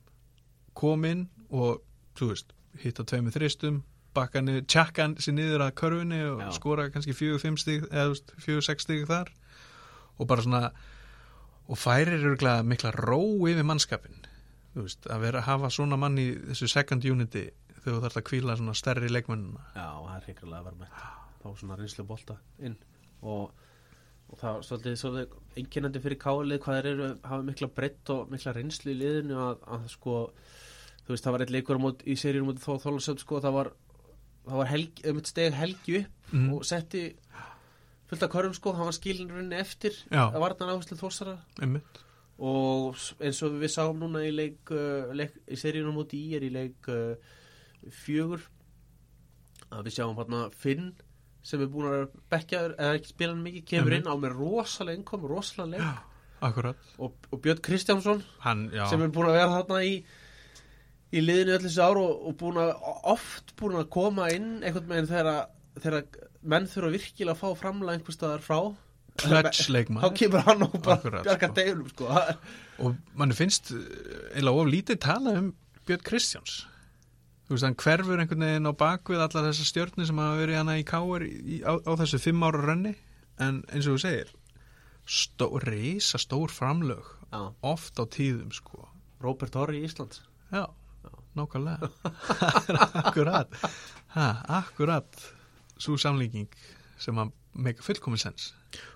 [0.77, 1.83] kom inn og,
[2.19, 3.83] veist, hitta tveimur þristum
[4.15, 6.49] bakka niður, tjakka sér niður að körfunni og Já.
[6.57, 9.31] skora kannski fjögur, fimm stig eða fjögur, sex stig þar.
[10.19, 10.71] Og bara svona
[11.69, 14.25] og færir eru mikla ró yfir mannskapin
[14.73, 18.27] veist, að vera að hafa svona mann í þessu second unity þegar þú þarf að
[18.29, 19.65] kvíla svona stærri leikmennina.
[19.75, 21.01] Já, það er hreiklega að vera með
[21.39, 22.77] fá svona reynslu bolta inn.
[23.21, 23.51] Og,
[24.29, 28.29] og það er svolítið, svolítið einkennandi fyrir kálið hvað þeir eru hafa mikla breytt og
[28.33, 30.15] mikla reynslu í liðinu að, að sko
[31.05, 33.71] þú veist það var eitt leikur mót, í seríunum móti þó þólasöld sko það var,
[34.45, 36.51] það var helgi, um eitt steg helgi upp Mhm.
[36.53, 36.99] og setti
[38.09, 40.27] fullt af körum sko, hann var skilin eftir Já.
[40.29, 42.03] að varna áherslu þósara einmitt
[42.37, 46.45] og eins og við sáum núna í leik, uh, leik í seríunum móti í er
[46.45, 47.15] í leik uh,
[47.89, 48.45] fjögur
[49.73, 50.91] að við sjáum hérna Finn
[51.43, 53.99] sem er búin að bekkjaður eða ekki spila mikið, kemur Mhm.
[54.01, 55.81] inn á með rosalega innkom, rosalega leik
[56.99, 60.03] og, og Björn Kristjánsson hann, sem er búin að vera þarna í
[61.11, 62.75] í liðinu öll þessi ár og, og búin að
[63.09, 66.05] oft búin að koma inn einhvern veginn þegar,
[66.43, 68.59] menn þurfa virkilega að fá framlega einhvers staðar frá
[69.99, 71.55] þá kemur hann og bara bjargar sko.
[71.57, 72.05] deginum sko.
[72.79, 75.49] og mann finnst eh, eiginlega of lítið tala um
[75.87, 76.61] Björn Kristjáns
[77.49, 80.75] þú veist, hann hverfur einhvern veginn á bakvið allar þessar stjörnir sem hafa verið hana
[80.77, 82.93] í káir í, á, á þessu fimm ára rönni
[83.41, 84.29] en eins og þú segir
[85.09, 88.85] stó, reysa stór framlög Já, oft á tíðum sko.
[89.21, 90.21] Robert Horry í Íslands
[90.53, 90.69] já,
[91.37, 91.89] nákvæmlega.
[93.03, 93.57] Akkurat.
[94.13, 94.29] Ha,
[94.61, 95.25] akkurat
[95.81, 96.53] svo samlíking
[97.01, 98.51] sem að meika fullkomin sens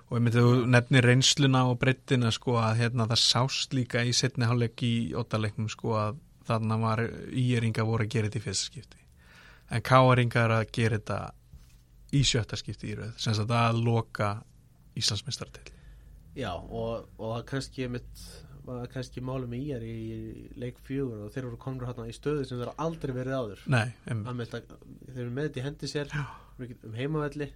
[0.09, 4.13] og ég myndi þú nefnir reynsluna og breyttina sko að hérna það sást líka í
[4.13, 8.71] setni hálfleik í óttaleiknum sko að þarna var íeringa voru að gera þetta í fyrsta
[8.71, 9.03] skipti.
[9.73, 11.19] En káeringa er að gera þetta
[12.13, 14.35] í sjötta skipti í rauð sem að loka
[14.99, 15.71] Íslandsmeistartill
[16.37, 18.23] Já, og, og það kannski mitt
[18.63, 19.97] var kannski málum í íjar í
[20.59, 23.63] leik fjögur og þeir voru komnir hérna í stöðu sem þeir aldrei verið áður.
[23.73, 24.61] Nei, þetta,
[25.09, 27.49] þeir eru með þetta í hendi sér um heimavelli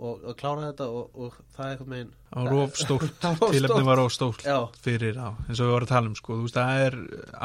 [0.00, 3.16] og, og klára þetta og, og það er eitthvað megin á rof stórt.
[3.22, 4.44] Það var tilefni stórt.
[4.84, 6.98] fyrir á, eins og við vorum að tala um sko, þú veist, það er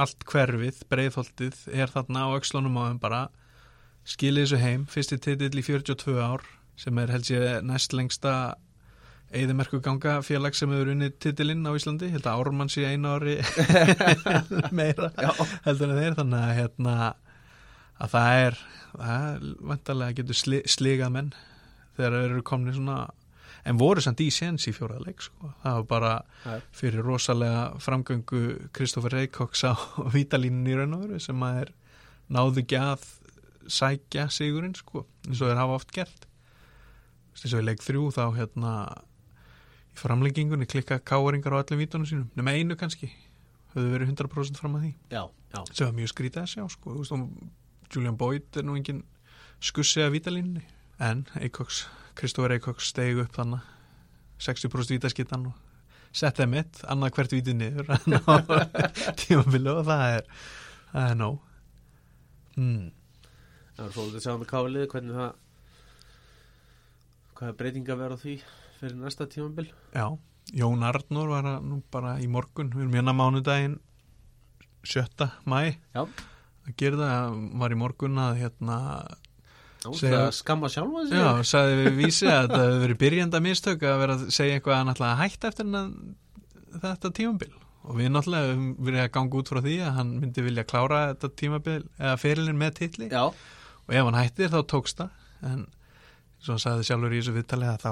[0.03, 3.23] allt hverfið, breiðholtið er þarna á öxlunum á þeim bara.
[4.05, 6.45] Skilið þessu heim, fyrsti titill í 42 ár,
[6.77, 8.35] sem er held ég næst lengsta
[9.35, 13.39] eðimerku ganga félag sem hefur unnið titilinn á Íslandi, held að Ármann sé einu ári
[14.77, 15.31] meira já,
[15.65, 16.95] heldur en þeir, þannig að hérna
[17.95, 18.59] að það er,
[18.93, 21.33] það er vantarlega getur sli, sligað menn
[21.95, 22.99] þegar þeir eru komni svona
[23.65, 25.49] en voru samt í séns í fjóraða leik sko.
[25.63, 26.13] það var bara
[26.45, 26.60] Já.
[26.75, 28.41] fyrir rosalega framgöngu
[28.75, 29.73] Kristoffer Reykjóks á
[30.15, 31.73] vítalínun í raun og veru sem að er
[32.36, 33.10] náðu að
[33.65, 36.27] sækja sigurinn sko, eins og þeir hafa oft gert
[37.36, 38.73] eins og í leik þrjú þá hérna
[39.95, 43.10] í framlengingunni klikka káeringar á öllum vítunum sínum nema einu kannski,
[43.73, 45.23] höfðu verið 100% fram að því já,
[45.55, 46.95] já, sem var mjög skrítið að sjá sko.
[47.93, 49.03] Julian Boyd er nú engin
[49.63, 50.65] skussi að vítalínni
[51.03, 53.71] en Eikoks, Kristófur Eikoks stegi upp þannig
[54.39, 55.55] 60% vítaskittan og
[56.15, 57.89] setti mitt, annað hvert vítið niður
[59.19, 60.29] tímabili og það er
[60.91, 61.39] það er nóg
[62.55, 62.86] hmm.
[63.75, 65.34] það er svolítið að sjá með kálið hvernig það
[67.36, 68.38] hvaða breytinga verða því
[68.79, 70.08] fyrir næsta tímambil Já,
[70.55, 73.77] Jón Arnór var að nú bara í morgun, við erum hérna mánudaginn
[74.86, 75.27] 7.
[75.49, 76.05] mæ Já.
[76.05, 78.79] að það, hann var í morgun að hérna
[79.85, 81.19] það skamma sjálfa sig.
[81.19, 84.81] Já, sagði við vísi að það hefur verið byrjanda mistök að vera að segja eitthvað
[84.81, 85.71] að að hætta eftir
[86.85, 87.51] þetta tímabil.
[87.85, 91.01] Og við náttúrulega höfum verið að ganga út frá því að hann myndi vilja klára
[91.11, 93.09] þetta tímabil eða ferilin með titli.
[93.13, 95.19] Já, og ef hann hættir þá tókst það.
[95.45, 95.67] En
[96.41, 97.91] svo sagði sjálfur í þessu viðtali að þá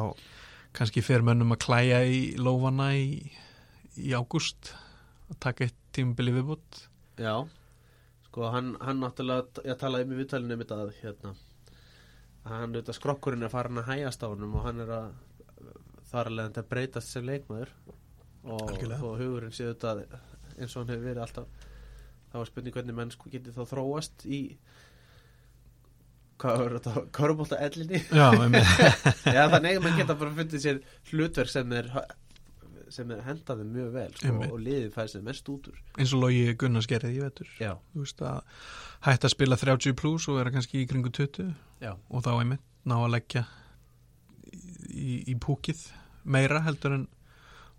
[0.74, 3.30] kannski fer mönnum að klæja í lófana í,
[4.02, 4.74] í ágúst
[5.30, 6.80] að taka eitt tímabil í viðbútt
[7.22, 7.36] já.
[8.28, 11.34] Sko, hann, hann náttúrulega, ég talaði um í viðtalinu um þetta hérna
[12.48, 15.12] hann auðvitað skrokkurinn er farin að hægast á honum og hann er að
[16.12, 17.76] þar að leiðandi að breytast sem leikmaður.
[18.44, 20.04] Og, og hugurinn sé auðvitað
[20.58, 21.70] eins og hann hefur verið alltaf
[22.34, 24.40] þá er spurning hvernig menn sko getið þá þróast í
[26.42, 28.02] hvað er þetta, körubólta ellinni?
[28.10, 28.26] Já.
[29.38, 31.92] Já, þannig að mann geta bara fundið sér hlutverk sem er
[32.94, 35.82] sem er hendaði mjög vel sko, og liðið fæði sér mest út úr.
[35.98, 37.50] Eins og logi Gunnars gerði í vetur.
[37.98, 41.52] Veist að spila 30 plus og vera kannski í kringu 20
[41.84, 43.44] já, og þá einmitt ná að leggja
[44.94, 45.88] í, í púkið
[46.24, 47.10] meira heldur en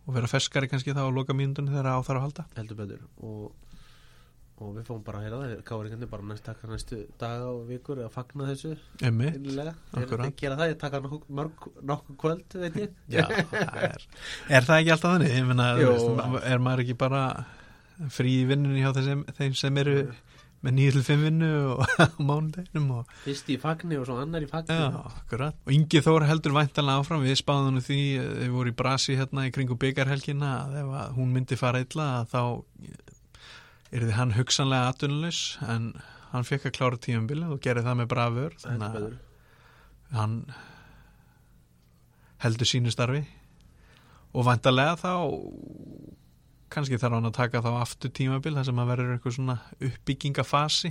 [0.05, 2.45] og vera ferskari kannski þá að loka mínundunni þegar á þarf að halda.
[2.59, 3.05] Heldur betur.
[3.25, 3.53] Og,
[4.63, 7.99] og við fáum bara að heyra það káringarnir bara næst taka næstu daga og vikur
[8.05, 8.77] að fagna þessu.
[9.95, 11.01] Þeir- gera það, ég taka
[11.91, 12.93] nokkuð kvöld veit ég.
[13.11, 13.99] Já, er
[14.61, 15.35] er það ekki alltaf þannig,
[15.83, 15.91] Jú.
[15.91, 17.25] veist, er maður ekki bara
[18.15, 19.97] frí í vinnunni hjá þeim, þeim sem eru
[20.65, 24.73] með 9-5 vinnu og á mánudeginum og fyrst í fagni og svo annar í fagni.
[24.73, 25.03] Já.
[25.67, 29.45] Og Ingi Þór heldur væntanlega áfram, við spáðum því, eh, við vorum í brasi hérna
[29.45, 32.41] í kringu byggarhelgina að ef að hún myndi fara illa þá
[33.95, 35.93] er þið hann hugsanlega atvinnulegs en
[36.33, 39.07] hann fekk að klára tíumbilið og gerði það með heldur þannig að
[40.19, 40.37] hann
[42.45, 43.23] heldur sínu starfi.
[44.35, 45.15] Og væntanlega þá
[46.75, 50.91] kannski þarf hann að taka þá aftur tímabil þar sem að verður eitthvað svona uppbyggingafasi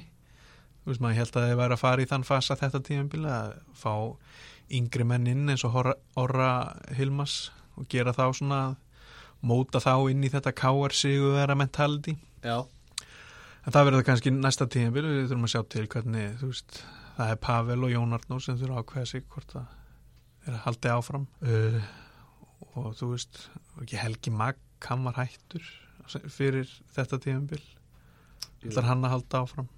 [0.84, 3.54] þú veist maður held að þið væri að fara í þann fasa þetta tímabil að
[3.80, 3.94] fá
[4.74, 6.52] yngri menn inn eins og Orra, Orra
[6.98, 7.36] Hilmas
[7.80, 8.62] og gera þá svona
[9.44, 12.16] móta þá inn í þetta káar sigu vera mentality.
[12.44, 12.63] Já,
[13.63, 16.84] en það verður kannski næsta tímabil við þurfum að sjá til hvernig veist
[17.17, 20.65] það er Pavel og Jón Arnór sem þurfa að ákveða sig hvort það er að
[20.65, 21.30] haldi áfram.
[21.43, 21.78] Uh,
[22.73, 23.45] og þú veist
[23.84, 25.69] ekki Helgi Magg, hann var hættur
[26.34, 27.63] fyrir þetta tímabil.
[28.63, 29.71] Ætlar hann að halda áfram?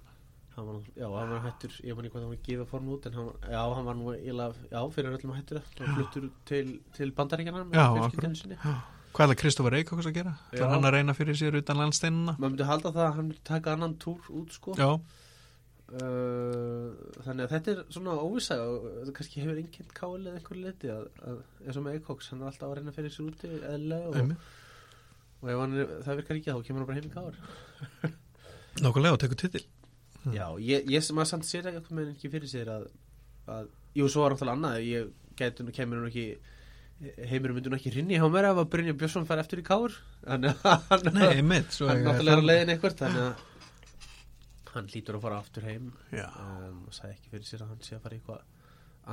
[0.56, 2.92] Hann var, já, hann var hættur ég man ekki hvað hann var að gefa form
[2.94, 6.70] út en hann, já, hann var nú eiginlega, já, fyrir öllum hættur hann fluttur til,
[6.96, 8.60] til bandaríkjana með Já, fjölskyldunni sinni
[9.16, 10.32] Hvað er Kristoffer Eikóks að gera?
[10.52, 13.72] Það hann að reyna fyrir sér utan landsteinuna maður myndi halda það að hann taka
[13.76, 14.74] annan túr út sko.
[14.76, 14.90] Já,
[15.86, 16.90] Uh,
[17.22, 21.04] þannig að þetta er svona óvisa og kannski hefur enginn káli eða einhver liti að,
[21.22, 24.16] að eins og með Eikoks hann er alltaf að reyna fyrir sér úti eðlilega og,
[24.18, 24.48] einmitt.
[25.44, 28.10] og ef hann, er- það virkar ekki þá kemur hann bara heim í káar
[28.82, 29.62] Nákvæmlega og tekur titil.
[30.34, 32.88] Já, ég, ég sem að samt sér ekki fyrir sér að,
[33.46, 36.26] að jú, svo var náttúrulega annað ég gæti nú kemur nú ekki
[37.28, 39.92] heimurum myndi nú ekki hrinni hjá mér ef að Brynja Björnsson fær eftir í káar
[40.24, 41.36] þannig að hann, er-
[42.06, 43.44] náttúrulega er á leiðin eitthvað þannig að
[44.76, 45.90] hann lítur að fara aftur heim.
[46.36, 48.42] Um, og sagði ekki fyrir sér að hann sé að fara í eitthvað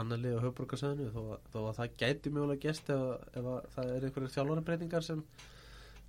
[0.01, 3.45] annar lið á höfbrukarsæðinu þó, að- þó að það gæti mjögulega gest ef, að- ef
[3.53, 5.23] að það er einhverjum þjálfarabreitingar sem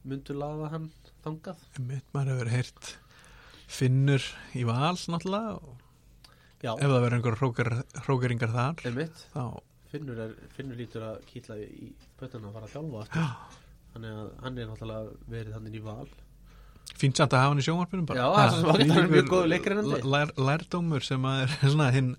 [0.05, 0.89] myndu laga hann
[1.27, 1.63] þangað.
[1.79, 2.91] Einmitt, maður hefur heyrt
[3.75, 5.59] Finnur í vals náttúrulega
[6.75, 7.71] ef það verður einhver hrókar,
[8.07, 8.83] hrókeringar þar
[9.35, 9.45] þá,
[9.95, 13.59] Finnur, er, Finnur lítur að kýtla í pötuna að fara að þjálfa aftur.
[13.95, 16.09] Þannig að hann er náttúrulega verið þannig í val.
[16.99, 18.25] Fínt samt að hafa hann í sjónvarpinu bara.
[18.25, 20.01] Já, það er mjög góður leikgreinandi.
[20.15, 22.11] lær, Lærdómur sem að er svona hinn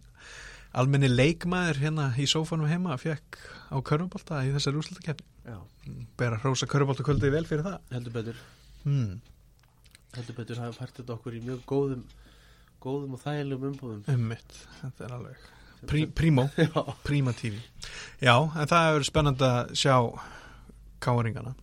[0.75, 3.37] almenni leikmaður hérna í sófanum heima fekk
[3.71, 5.59] á körfubolta í þessari úrslutakefni Já,
[6.19, 7.77] bera hrósa körfubolta kvöldið vel fyrir það.
[7.95, 8.39] Heldur betur.
[8.85, 9.19] Hmm.
[10.15, 12.03] heldur betur hafa fært þetta okkur í mjög góðum
[12.85, 14.01] góðum og þægilegum umbúðum.
[14.13, 15.45] Ummitt, þetta er alveg
[15.89, 16.47] Prí, Prímó,
[17.07, 17.59] Príma TV
[18.23, 19.95] Já, en það er spennandi að sjá
[21.03, 21.55] káringana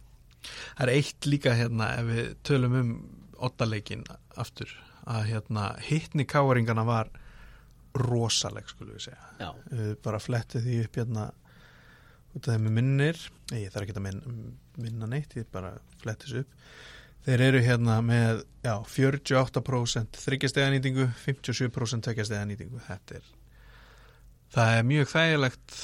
[0.43, 2.95] Það er eitt líka hérna ef við tölum um
[3.43, 4.05] ottaleikin
[4.39, 4.71] aftur
[5.11, 7.11] að hérna hittni káringana var
[7.99, 9.31] rosaleg skulum við segja.
[9.41, 11.27] Já, Við bara flettið því upp hérna
[12.33, 13.21] út af þeim minnir.
[13.53, 14.35] Ég þarf ekki að minna,
[14.81, 16.57] minna neitt ég bara flettið þessu upp.
[17.23, 23.29] Þeir eru hérna með já, 48% þryggjasteganýtingu 57% tekjasteganýtingu þetta er
[24.53, 25.77] það er mjög þægilegt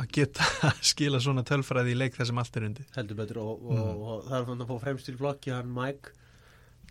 [0.00, 2.86] að geta að skila svona tölfræði í leik þar sem allt er undir.
[2.96, 4.04] Heldur betur og, og, Mm.
[4.14, 6.14] og það er fann að fá fremstur í flokki hann Mike.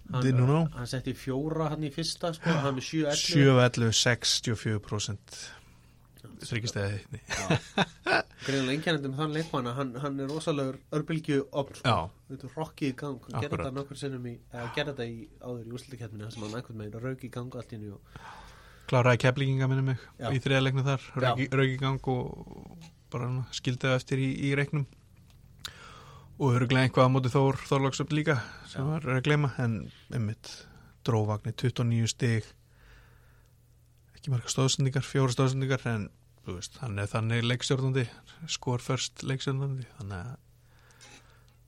[0.04, 0.65] Know?
[0.76, 5.38] hann setti fjóra hann í fyrsta sko, hann með 7 7-11, 64%
[6.43, 7.22] þryggjastega hittni
[8.43, 11.96] greinilega einkennandi með þann leikmann að hann, hann er rosalegur örbylgju opn sko.
[12.34, 15.17] Þetta er rokki í gang hann gerði þetta nokkur sinnum í eða gerði þetta í
[15.39, 18.02] áður í úrslutakefninu þar sem hann einhvern veginn rauk í gang allt í nú og
[18.89, 20.30] kláraði keflinginga minni mig Já.
[20.36, 21.22] í þriðaleiknu þar, Já.
[21.24, 24.86] rauk í- rauk í gang og bara skildi það eftir í, í reiknum
[26.39, 28.89] og öruglega einhvað á móti Þór Þorlóksöp líka sem Já.
[28.89, 29.78] var að gleyma en
[30.12, 30.52] einmitt
[31.06, 32.48] dróvagni 29 stig
[34.17, 36.10] ekki marga stóðsendingar, fjóra stóðsendingar en
[36.46, 38.08] þú veist, hann er þannig leikstjórnandi
[38.52, 40.34] skor först leikstjórnandi þannig að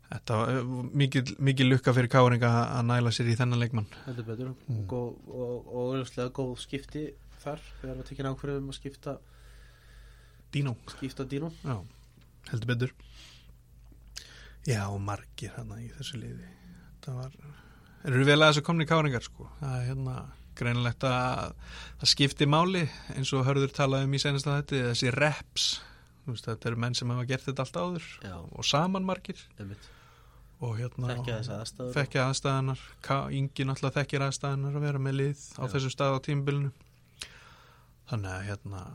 [0.09, 3.87] þetta var eh, mikil, mikil lukka fyrir Káringa að næla sér í þennan leikmann.
[4.05, 4.53] Heldur betur.
[4.69, 4.83] Mm.
[4.91, 7.05] góð, og, auðvitað góð skipti
[7.43, 9.17] þar við tekinn ákveðum að skipta
[10.55, 10.75] Dino.
[10.93, 11.81] skipta dínum Já,
[12.51, 12.95] heldur betur.
[14.65, 16.47] Já, og margir hana í þessu liði.
[17.05, 17.37] Það var
[18.05, 19.47] Eru vel að þessu komni káringar sko.
[19.59, 20.15] Það er hérna
[20.55, 21.53] greinilegt að
[21.99, 25.65] það skipti máli eins og hörður talaði um í senast að þetta þessi reps
[26.33, 28.35] veist, þetta eru menn sem hafa gert þetta allt áður Já.
[28.41, 29.89] og saman margir einmitt.
[30.59, 31.39] og hérna þekkja
[31.95, 32.85] þekkja aðstæðanar
[33.35, 35.71] Ingi náttúrulega þekkir aðstæðanar að vera með lið á Já.
[35.75, 36.71] þessum stað á tímbilinu
[38.09, 38.85] þannig að hérna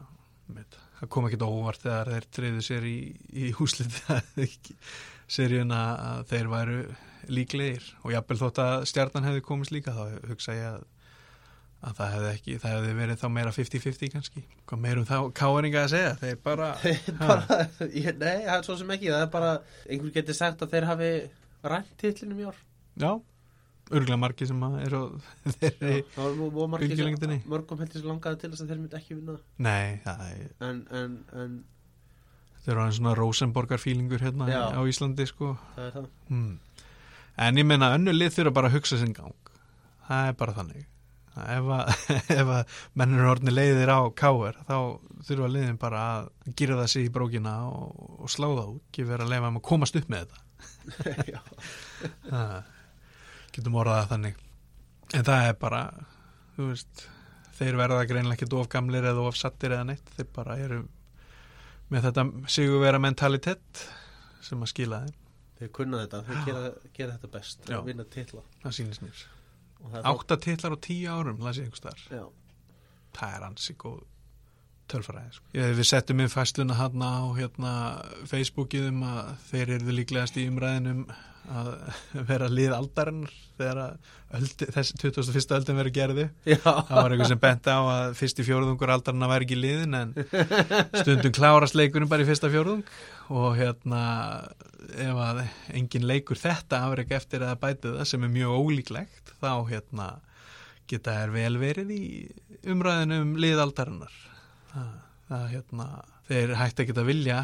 [0.51, 2.97] mitt, það kom ekki óvart þegar þeir treyðu sér í,
[3.31, 4.01] í húslið
[5.37, 6.81] seríuna að þeir væru
[7.31, 10.87] líklegir og jafnvel þótt að stjarnan hefði komist líka þá hugsa ég að,
[11.81, 15.83] að það hefði ekki, það hefði verið þá meira 50-50 kannski, hvað meirum þá káeringa
[15.87, 16.67] að segja, þeir bara
[17.23, 19.53] bara, ég, nei, það er svo sem ekki það er bara,
[19.89, 21.11] einhver getur sagt að þeir hafi
[21.73, 22.59] rænt titlinum í ár.
[23.01, 23.11] Já,
[23.91, 25.01] örgulega margir sem að eru
[25.57, 27.41] þeir eru í- bylgjulengdinni.
[27.51, 29.39] mörgum heldur sem langaði til þess að þeir myndi ekki vinna.
[29.65, 31.59] Nei, það er en, en, en
[32.61, 34.61] Þetta er aðeins svona Rosenborgar fílingur hérna Já.
[34.77, 35.55] á Íslandi sko.
[35.79, 36.09] Það er það.
[36.29, 36.51] Hmm.
[37.41, 39.33] En ég meina önnu lið þurfa bara að hugsa sinn gang.
[40.11, 40.83] Það er bara þannig
[41.39, 44.77] Ef að, mennur orðni leiðir á káir þá
[45.29, 49.27] þurfa liðin bara að gera það sig í brókina og, og slá út ekki vera
[49.27, 50.47] að leifa um að komast upp með þetta.
[52.31, 52.59] Það,
[53.51, 54.43] Getum orðað þannig.
[55.17, 55.81] En það er bara
[56.61, 57.07] veist
[57.59, 60.13] þeir verða greinlega ekki of gamlir eða of sattir eða neitt.
[60.17, 60.85] Þeir bara eru
[61.91, 63.85] með þetta sigurvera mentalitet
[64.45, 65.19] sem að skila þeim.
[65.61, 68.47] Þeir kunna þetta, þeir gera, gera þetta best að vinna titla.
[68.63, 69.27] Það sýnist mér
[70.03, 72.31] átta titlar á tíu árum las ég einhvers þar
[73.17, 74.01] það er ansi góð
[74.91, 75.49] tölfræði sko.
[75.55, 77.73] Við settum inn fæsluna hann á hérna,
[78.31, 81.05] Facebookið um að þeir eru líklegast í umræðinum
[81.51, 81.71] að
[82.31, 83.81] vera lið aldarinnar þegar
[84.39, 85.55] öldi, þessi 21.
[85.59, 86.27] öldin verið gerði.
[86.49, 89.99] Já, það var eitthvað sem bent á að fyrsti fjórðungur aldarinnar væri ekki í liðin
[89.99, 90.15] en
[91.03, 92.85] stundum klárast leikunum bara í fyrsta fjórðung.
[93.31, 94.03] Og hérna
[94.99, 95.43] ef að
[95.77, 100.09] engin leikur þetta afreg eftir að bæta það sem er mjög ólíklegt þá hérna
[100.91, 102.05] geta þær vel verið í
[102.71, 104.15] umræðinu um liðaldarinnar
[104.73, 104.95] það,
[105.29, 105.89] það hérna
[106.31, 107.41] þeir hætti ekki að vilja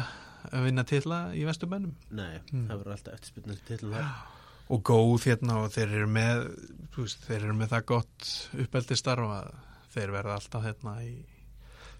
[0.51, 2.67] að vinna tilla í vesturbænum nei, Mm.
[2.69, 4.11] það verður alltaf eftirspilnið til þar.
[4.69, 6.43] Og góð hérna og þeir eru með
[6.97, 9.39] veist, þeir eru með það gott uppeldi starfa
[9.95, 11.13] þeir verða alltaf hérna í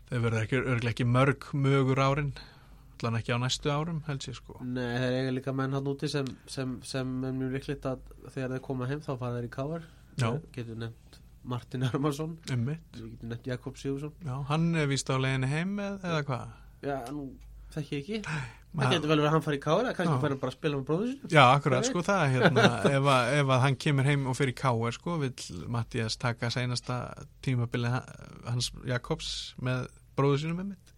[0.09, 2.33] þeir verða ekki, örglega ekki mörg mögur árin
[2.97, 4.57] allan ekki á næstu árum held ég sko.
[4.65, 7.99] Nei, þeir eiga líka menn hann úti sem, sem, sem er mjög líklegt að
[8.33, 9.83] þegar þeir koma heim þá fara þeir í káar.
[10.55, 15.77] Getur nefnt Martin Við getum nefnt Jakob Sigursson já, hann er víst á leiðinni heim
[15.79, 16.55] eð, eða hvað?
[16.83, 17.27] Já, nú
[17.77, 18.19] þekki ekki.
[18.77, 20.83] Það getur vel verið að hann fari í káar kannski fara bara að spila með
[20.89, 22.65] bróður sinni Já, akkurat, sko, það hérna,
[22.97, 26.97] ef, að, ef að hann kemur heim og fyrir káer, sko, vill Mattias taka seinasta
[27.45, 28.03] tímabili ha-
[28.45, 29.31] hans Jakobs
[29.65, 29.87] með
[30.19, 30.93] bróðu sínum með mitt,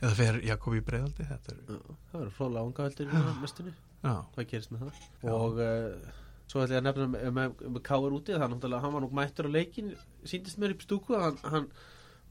[0.00, 1.62] eða fer Jakob í breiðaldi, þetta er,
[2.10, 3.76] Það verður fróðlega unga veldur í mestunni.
[4.08, 5.06] Hvað gerist með það?
[5.20, 5.30] Já.
[5.36, 6.18] Og uh,
[6.50, 9.46] svo ætla ég að nefna með, með, káar úti er náttúrulega, hann var nú mættur
[9.46, 9.92] á leikin
[10.26, 11.68] Sýndist mér upp stúku að Hann, hann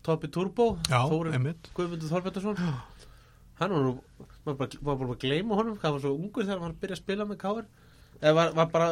[0.04, 2.60] Topi Turbo einmitt, Guðmundur Þorbjarnarsson
[3.60, 3.94] hann var nú
[4.46, 7.04] maður bara, maður bara að gleyma honum hann var svo ungur þegar hann byrjaði að
[7.04, 7.66] spila með káar
[8.20, 8.90] eða var, var bara,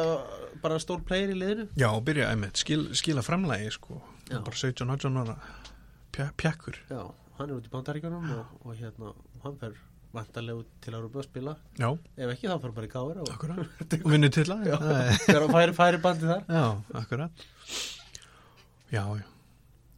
[0.62, 1.66] bara stór player í liðinu?
[1.80, 4.00] Já, byrja einmitt, skil, skila framlægi, sko,
[4.30, 4.38] Já.
[4.46, 5.36] bara 17-18 ára
[6.16, 7.02] pja, pjakkur, já,
[7.38, 9.12] hann er út í bandaríkjunum og, og hérna,
[9.44, 9.76] hann fer
[10.16, 11.52] vantarlega út til Európa að spila.
[11.76, 16.00] Já, ef ekki þá fer hann bara í káar og vinnu til hann færi, færi
[16.06, 16.46] bandi þar.
[16.48, 16.64] Já,
[17.02, 17.44] akkurat,
[18.88, 19.26] já, já,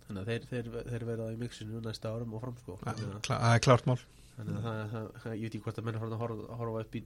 [0.09, 3.37] þannig að þeir, þeir, þeir verða í mixinu næsta árum og fram sko það er
[3.39, 4.01] að, klárt mál,
[4.41, 6.57] þannig að það, það, það, ég veit ekki hvort að menn er farin að horfa,
[6.61, 7.03] horfa upp í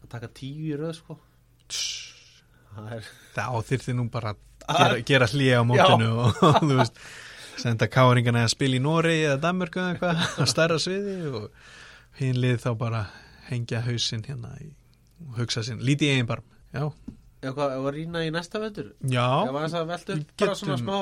[0.00, 1.16] að taka tíu í röð sko.
[2.70, 7.00] Það er það áþyrði nú bara að gera, gera hlýja á mótinu og, þú veist
[7.60, 11.48] senda káringana að spila í Nóri eða Danmörku eða eitthvað á stærra sviði og
[12.20, 13.02] hinn lið þá bara
[13.50, 14.70] hengja hausinn hérna í,
[15.26, 16.46] og hugsa sinn, lítið eigin barm.
[16.70, 16.84] Já,
[17.42, 20.96] eitthvað að rýna í næsta vetur já, ef aðeins að velta upp bara svona smá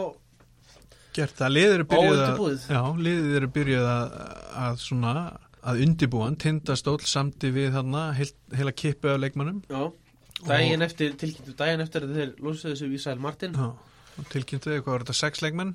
[1.18, 1.54] gert það.
[1.56, 4.16] Liðið eru byrjuð að, já, liðið eru byrjuð að,
[4.64, 5.14] að svona
[5.68, 9.82] að undibúan tindastóll samti við þarna heil, heila kippu af leikmannum Já,
[10.46, 13.58] daginn eftir, tilkynntu daginn eftir að þeir lósuðu þessu Ísæl Martin.
[13.58, 15.74] Já, tilkynntu hvað var þetta sex leikmenn?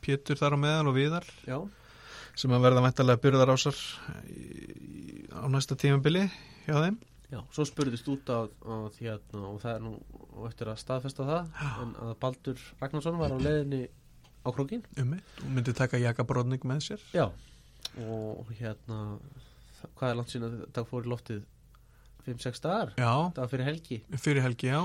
[0.00, 1.26] Pétur þar á meðal og Viðar.
[1.44, 1.58] Já,
[2.38, 3.78] sem að verða mæntalega byrðar ásar
[5.34, 6.24] á næsta tímabili
[6.66, 6.98] hjá þeim.
[7.30, 9.92] Já, svo spurðist út að, að hérna, og það er nú
[10.48, 13.84] eftir að staðfesta það en að Baldur Ragnarsson var á leiðinni
[14.40, 17.04] á krókin um og myndi taka jakabróðning með sér.
[17.14, 17.28] Já,
[18.06, 19.00] og hérna
[19.96, 21.42] hvað er langt síðan að þetta fór í loftið?
[22.26, 23.96] 5-6 dagar, já, það var fyrir helgi.
[24.20, 24.80] Fyrir helgi, já.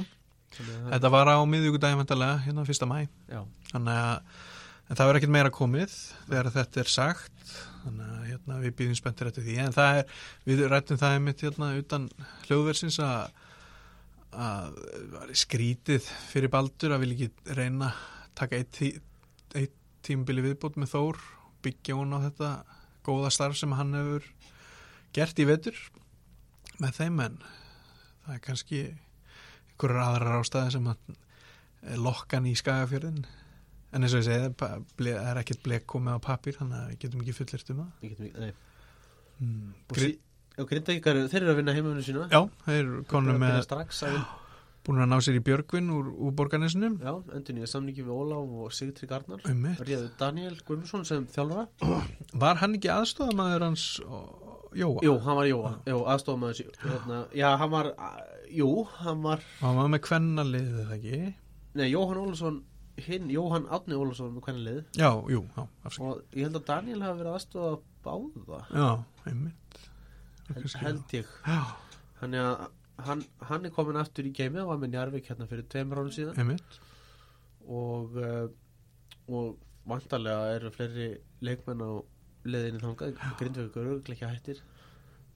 [0.56, 3.41] Að, þetta var á miðvíkudagi mæntalega, hérna fyrsta mæ já,
[3.74, 5.96] þannig að það verður ekkert meira komið
[6.30, 7.56] þegar þetta er sagt.
[7.86, 9.56] Þannig að hérna, við býðum spenntir eftir því.
[9.62, 10.13] En það er,
[10.48, 12.08] við rættum það einmitt hérna utan
[12.48, 13.44] hljóðversins að
[14.36, 14.80] að
[15.38, 17.91] skrítið fyrir Baldur að vil ekki reyna
[18.36, 18.89] taka eitt, tí,
[19.56, 21.22] eitt tímabili viðbót með Þór
[21.65, 22.50] byggja hún á þetta
[23.06, 24.28] góða starf sem hann hefur
[25.15, 25.78] gert í vetur
[26.82, 27.39] með þeim en
[28.26, 33.26] það er kannski einhverjar aðrar ástæði sem að lokkan í skagafjörðin
[33.96, 37.02] en eins og ég segi, það er ekkert blek komið á pappir þannig að við
[37.04, 37.91] getum ekki fullirt um það.
[38.02, 38.54] Við getum ekki, nei.
[39.36, 40.15] Mm.
[40.56, 44.44] Grindvíkar, þeir eru að vinna heimunu sína Já, þeir eru konum með strax að vinna
[44.86, 48.52] búin að ná sér í Björgvin úr, úr borgarnesinu Já, endur nýja samningi við Ólaf
[48.65, 49.80] og Sigtri Garnar um mitt.
[49.88, 51.65] Ríðu Daniel Guðmundsson sem þjálfara
[52.45, 53.88] Var hann ekki aðstofamæður hans
[54.76, 55.00] Jóa?
[55.08, 57.91] Jú, hann var Jóa, Jú, aðstofamaður hérna, Já, hann var,
[58.52, 58.69] jú,
[59.02, 61.19] hann var Hann var með kvennalið eða ekki?
[61.80, 62.62] Nei, Jóhann Ólafsson
[63.06, 66.06] hinn, Jóhann Átni Ólafsson með hvernig lið Já, jú, já, afsakið.
[66.12, 67.71] og ég held að Daniel hafi verið aðstofa
[68.06, 68.89] báða Já,
[69.32, 69.80] einmitt.
[70.54, 71.60] held, held ég Já,
[72.21, 72.67] Þannig að
[73.08, 76.13] hann, hann er komin aftur í geimið hann var með Njarvík hérna fyrir tveimur árum
[76.15, 76.38] síðan.
[76.39, 76.79] Einmitt.
[77.65, 78.45] og uh,
[79.25, 79.55] og
[79.89, 81.08] vantarlega eru fleiri
[81.45, 81.91] leikmenn á
[82.45, 83.17] leðinni þangað.
[83.39, 84.62] Grindvíkur eru ekki hættir.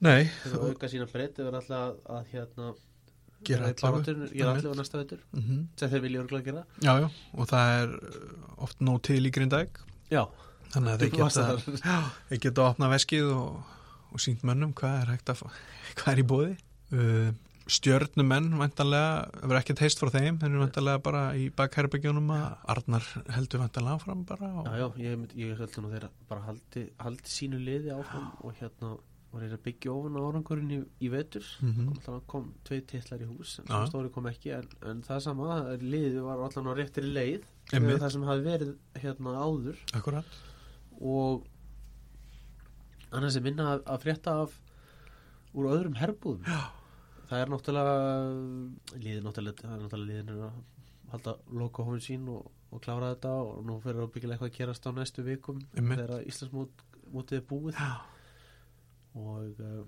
[0.00, 2.70] Nei, þeir eru að auka sína breytt eru alltaf að, að hérna
[3.44, 4.74] Gera allavega.
[4.76, 6.62] næsta veitur mm sem þeir vilja örgulega gera.
[6.84, 9.80] Já, já, og það er uh, oft nóg til í grindæk
[10.12, 10.26] Já,
[10.74, 11.44] þannig að þeir geta,
[12.28, 13.76] þeir geta að opna veskið og,
[14.12, 15.44] og sínt mönnum hvað er hægt að
[16.00, 16.50] hvað er í bóði
[16.92, 17.30] uh,
[17.70, 23.06] stjörnumenn vantanlega, verður ekkert heist frá þeim þeir eru vantanlega bara í bakherbyggjónum að Arnar
[23.36, 27.30] heldur vantanlega áfram bara og, Já, já, ég, ég held nú þeirra bara haldi, haldi
[27.36, 28.96] sínu liði áfram og hérna
[29.30, 31.92] var þeirra byggja ofan á árangurinn í, í vetur Mhm.
[32.02, 33.76] Þannig kom tvei titlar í hús en Já.
[33.76, 38.10] svo stóri kom ekki en, en það sama, liðið var allan á réttri leið það
[38.16, 38.72] sem hafi verið
[39.04, 40.26] hérna áður akkurat
[41.00, 41.46] og
[43.14, 44.58] annars er minna að, að frétta af
[45.54, 46.60] úr öðrum herbúðum Já.
[47.30, 47.96] Það er náttúrulega
[48.98, 50.60] liðið náttúrulega, náttúrulega liðin er að
[51.10, 54.86] halda loka hófin sín og, og klára þetta og nú fyrir ábyggilega eitthvað að gerast
[54.86, 56.02] á næstu vikum Einmitt.
[56.02, 57.80] þegar Íslandsmótið er búið.
[57.80, 57.90] Já,
[59.18, 59.80] og uh,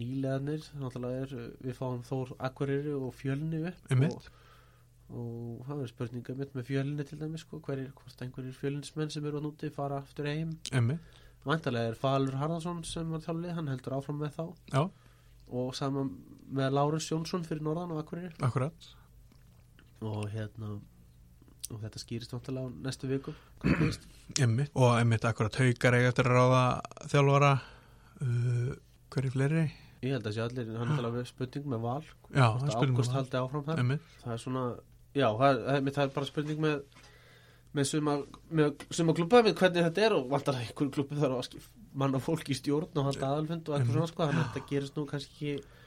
[0.00, 4.16] nýlegaðnir náttúrulega er, við fáum Þór Akureyri og Fjölni upp einmitt.
[4.16, 9.12] og, og það er spurninga mitt með Fjölni til dæmis sko, hverjir, hvort einhverjir Fjölnismenn
[9.14, 10.56] sem eru á núti fara aftur heim.
[10.76, 14.44] Einmitt, Væntalega er Falur Harðarsson sem var þjálfið, hann heldur áfram með þá.
[14.74, 14.82] Já,
[15.50, 16.12] og saman
[16.50, 18.32] með Lárus Jónsson fyrir Norðan og Akureyri.
[18.42, 18.88] Akkurat.
[20.00, 20.78] Og hérna
[21.70, 23.34] og þetta skýrist vantilega á næstu viku
[24.42, 26.62] einmitt, og einmitt akkurat haukar eiga eftir að ráða
[27.12, 28.72] þjálfara uh,
[29.14, 29.64] hverju fleiri?
[30.00, 33.12] Ég held að sé allir, hann er alveg spurning með val Já, það spurning með
[33.12, 33.44] Val.
[33.44, 34.64] áfram einmitt, það er svona,
[35.12, 36.76] já, það það er, það er bara spurning með
[37.76, 38.16] með suma,
[39.14, 41.70] klubba með hvernig þetta er og vantar að einhverju klubbi þarf að skif,
[42.02, 44.98] manna fólk í stjórn og halda aðalfund og eitthvað svona sko, þannig að þetta gerist
[44.98, 45.80] nú kannski ekki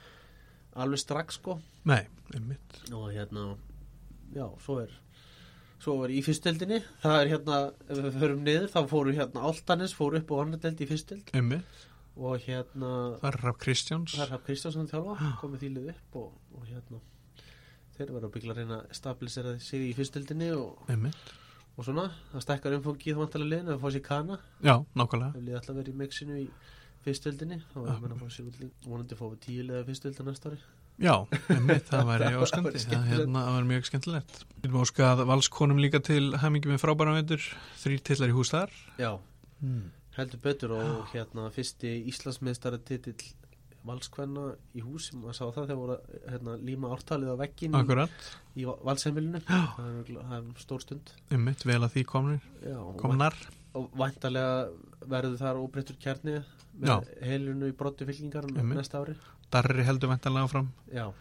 [0.83, 1.57] alveg strax sko.
[1.89, 2.01] Nei,
[2.33, 2.77] einmitt.
[2.95, 3.53] Og hérna
[4.33, 4.99] já, svo er
[5.83, 7.57] svo er í fyrstdeldinni, það er hérna
[7.91, 11.81] ef við förum niður, þá fóru hérna Altanis fóru upp á annardeld í fyrstdeld einmitt,
[12.15, 14.15] og hérna það Raff Kristjáns.
[14.15, 17.01] Það Hafn Kristjánsson þjálfa, komið þýlið upp og, og hérna
[17.97, 21.33] þeir verða að byggla reyna að stabilisera sig í fyrstdeldinni og, einmitt,
[21.73, 25.33] og svona, það stækkar umfangið vantalega liðin að fá sér kana, já, nákvæmlega.
[25.33, 26.45] Ef liðið alltaf verið í mexinu í
[27.03, 30.51] fyrstdeldinni, þá verður mann að fá sér útlík, vonandi fá við tíu liða fyrstdelda næsta
[30.51, 30.61] ári.
[31.01, 31.15] Já,
[31.49, 34.35] einmitt, það væri Það væri það, hérna, það væri mjög skemmtilegt.
[34.59, 37.47] Við erum óskað valskonum líka til hamingi með frábæra veitur
[37.81, 38.75] þrýr tillar í hús þar.
[39.01, 39.11] Já,
[39.63, 39.87] mm.
[40.19, 43.17] heldur betur og hérna fyrsti Íslandsmeistara titill
[43.87, 44.43] valskvenna
[44.77, 48.29] í hús maður sá það þegar voru að, hérna, líma ártalið á veggin í, Akkurat,
[48.55, 51.11] í valsheimilinu það er, örugglega- það er stór stund.
[51.29, 52.47] Einmitt, vel að því komnir.
[52.63, 53.35] Já, komnar,
[53.73, 54.69] og væntalega
[55.09, 56.37] verður þar óbreyttur kjarni
[56.79, 58.79] með heilunu í brotti fylkingar Einmitt.
[58.79, 59.17] næsta ári.
[59.53, 60.71] Darri heldur vantanlega áfram.
[60.93, 61.11] Já,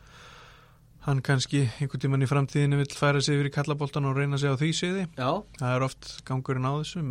[1.02, 4.52] Hann kannski einhvern tímann í framtíðinu vill færa sig yfir í kallaboltan og reyna sig
[4.52, 7.02] á því siði já, Það er oft gangurinn á þessu,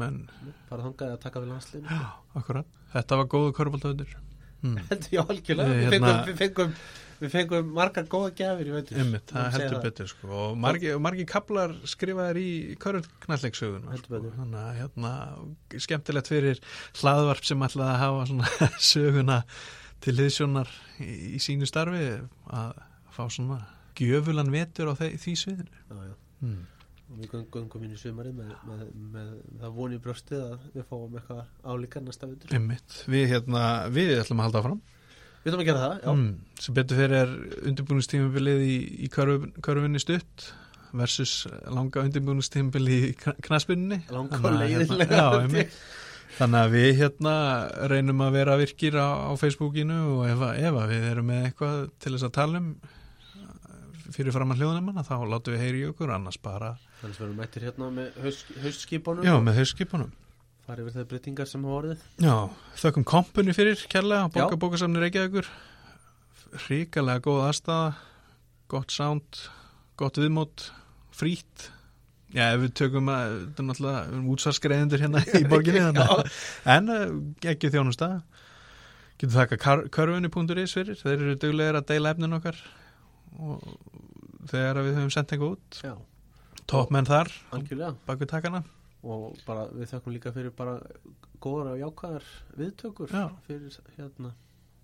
[0.69, 1.97] bara þangaði að taka við landsliðinu.
[2.39, 4.30] Akkurat, þetta var góðu mm.
[4.89, 5.77] heldur já, algjörlega.
[5.77, 6.73] Við, hérna- fengum, við, fengum,
[7.21, 8.31] við fengum margar góða
[8.75, 10.29] veitur Einmitt, það heldur betur sko.
[10.43, 12.47] og margi, margi kaplar skrifaðir í
[14.39, 15.11] þannig að hérna,
[15.85, 16.63] skemmtilegt fyrir
[17.01, 19.39] hlaðvarp sem ætlaði að hafa svona söguna
[20.01, 20.71] til liðsjónar
[21.05, 22.01] í, í sínu starfi
[22.49, 22.73] að
[23.13, 23.59] fá svona
[24.01, 25.81] gjöfulan vetur á þe- því sviðinu.
[25.91, 26.13] Já, já.
[26.41, 26.61] Mm.
[27.11, 28.81] Og við göngum inn í sumari með, með,
[29.13, 34.13] með, það voni í brjóstið að við fáum eitthvað álíka næsta Einmitt, við hérna við
[34.21, 34.81] ætlum að halda áfram.
[35.41, 36.59] Við ætlum að gera það, já, mm.
[36.63, 37.33] sem betur fyrir er
[37.71, 40.47] undirbúinistímabilið í, í körfu, körfunni stutt
[40.91, 41.33] versus
[41.71, 43.11] langa undirbúinistímabilið í
[43.47, 45.67] knaspunni langa og leiðinlega hérna.
[46.31, 47.35] Þannig að við hérna
[47.91, 52.13] reynum að vera virkir á, á Facebookinu og ef, ef við erum með eitthvað til
[52.15, 52.69] þess að tala um
[54.15, 57.21] fyrir fram að hljóðum hana þá látum við heyri í okkur annars bara þannig að
[57.21, 59.25] við erum mættir hérna með haust, haustskipunum.
[59.27, 60.13] Já, með hauskipunum
[60.67, 62.05] farið við það breytingar sem hafa orðið.
[62.21, 62.35] Já,
[62.83, 64.31] þökkum kompunni fyrir kærlega Já.
[64.37, 65.49] bóka bókasamni Reykjavíkur.
[66.67, 67.91] Ríkalega góð aðstæða
[68.71, 69.43] gott sound,
[69.99, 70.69] gott viðmót
[71.15, 71.71] frýtt
[72.31, 75.81] Já, ef við tökum að, þetta er náttúrulega útsvarskreiðendur hérna í borginni
[76.75, 76.93] en
[77.51, 78.21] ekki þjónust að
[79.19, 82.61] getur þakka körfunni.is fyrir, þeir eru duglegir að deila efnin okkar
[84.51, 85.81] þegar við höfum sendt eitthvað út
[86.71, 87.31] toppmenn þar,
[88.05, 88.63] bak við takana.
[89.01, 90.77] Og bara við þakkum líka fyrir bara
[91.41, 92.27] góðar og jákvæðar
[92.59, 93.23] viðtökur Já.
[93.47, 94.35] fyrir hérna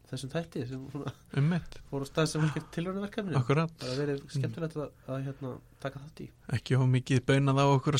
[0.08, 1.48] þessum þætti sem svona um
[2.08, 5.52] stað sem fylgir tilhörnaverkefni það er verið skemmtilegt að, að hérna,
[5.84, 6.28] taka þátt í.
[6.58, 8.00] Ekki of mikið bönað á okkur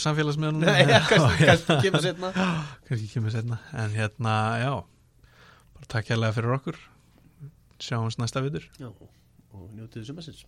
[0.64, 2.32] Nei, ja, kannski, kemur setna
[2.88, 4.74] kannski kemur setna en hérna, já.
[5.76, 6.80] Bara takk hérlega fyrir okkur.
[7.84, 8.90] Sjáumst næsta vitur Já,
[9.54, 10.48] og njótiðu sumarsins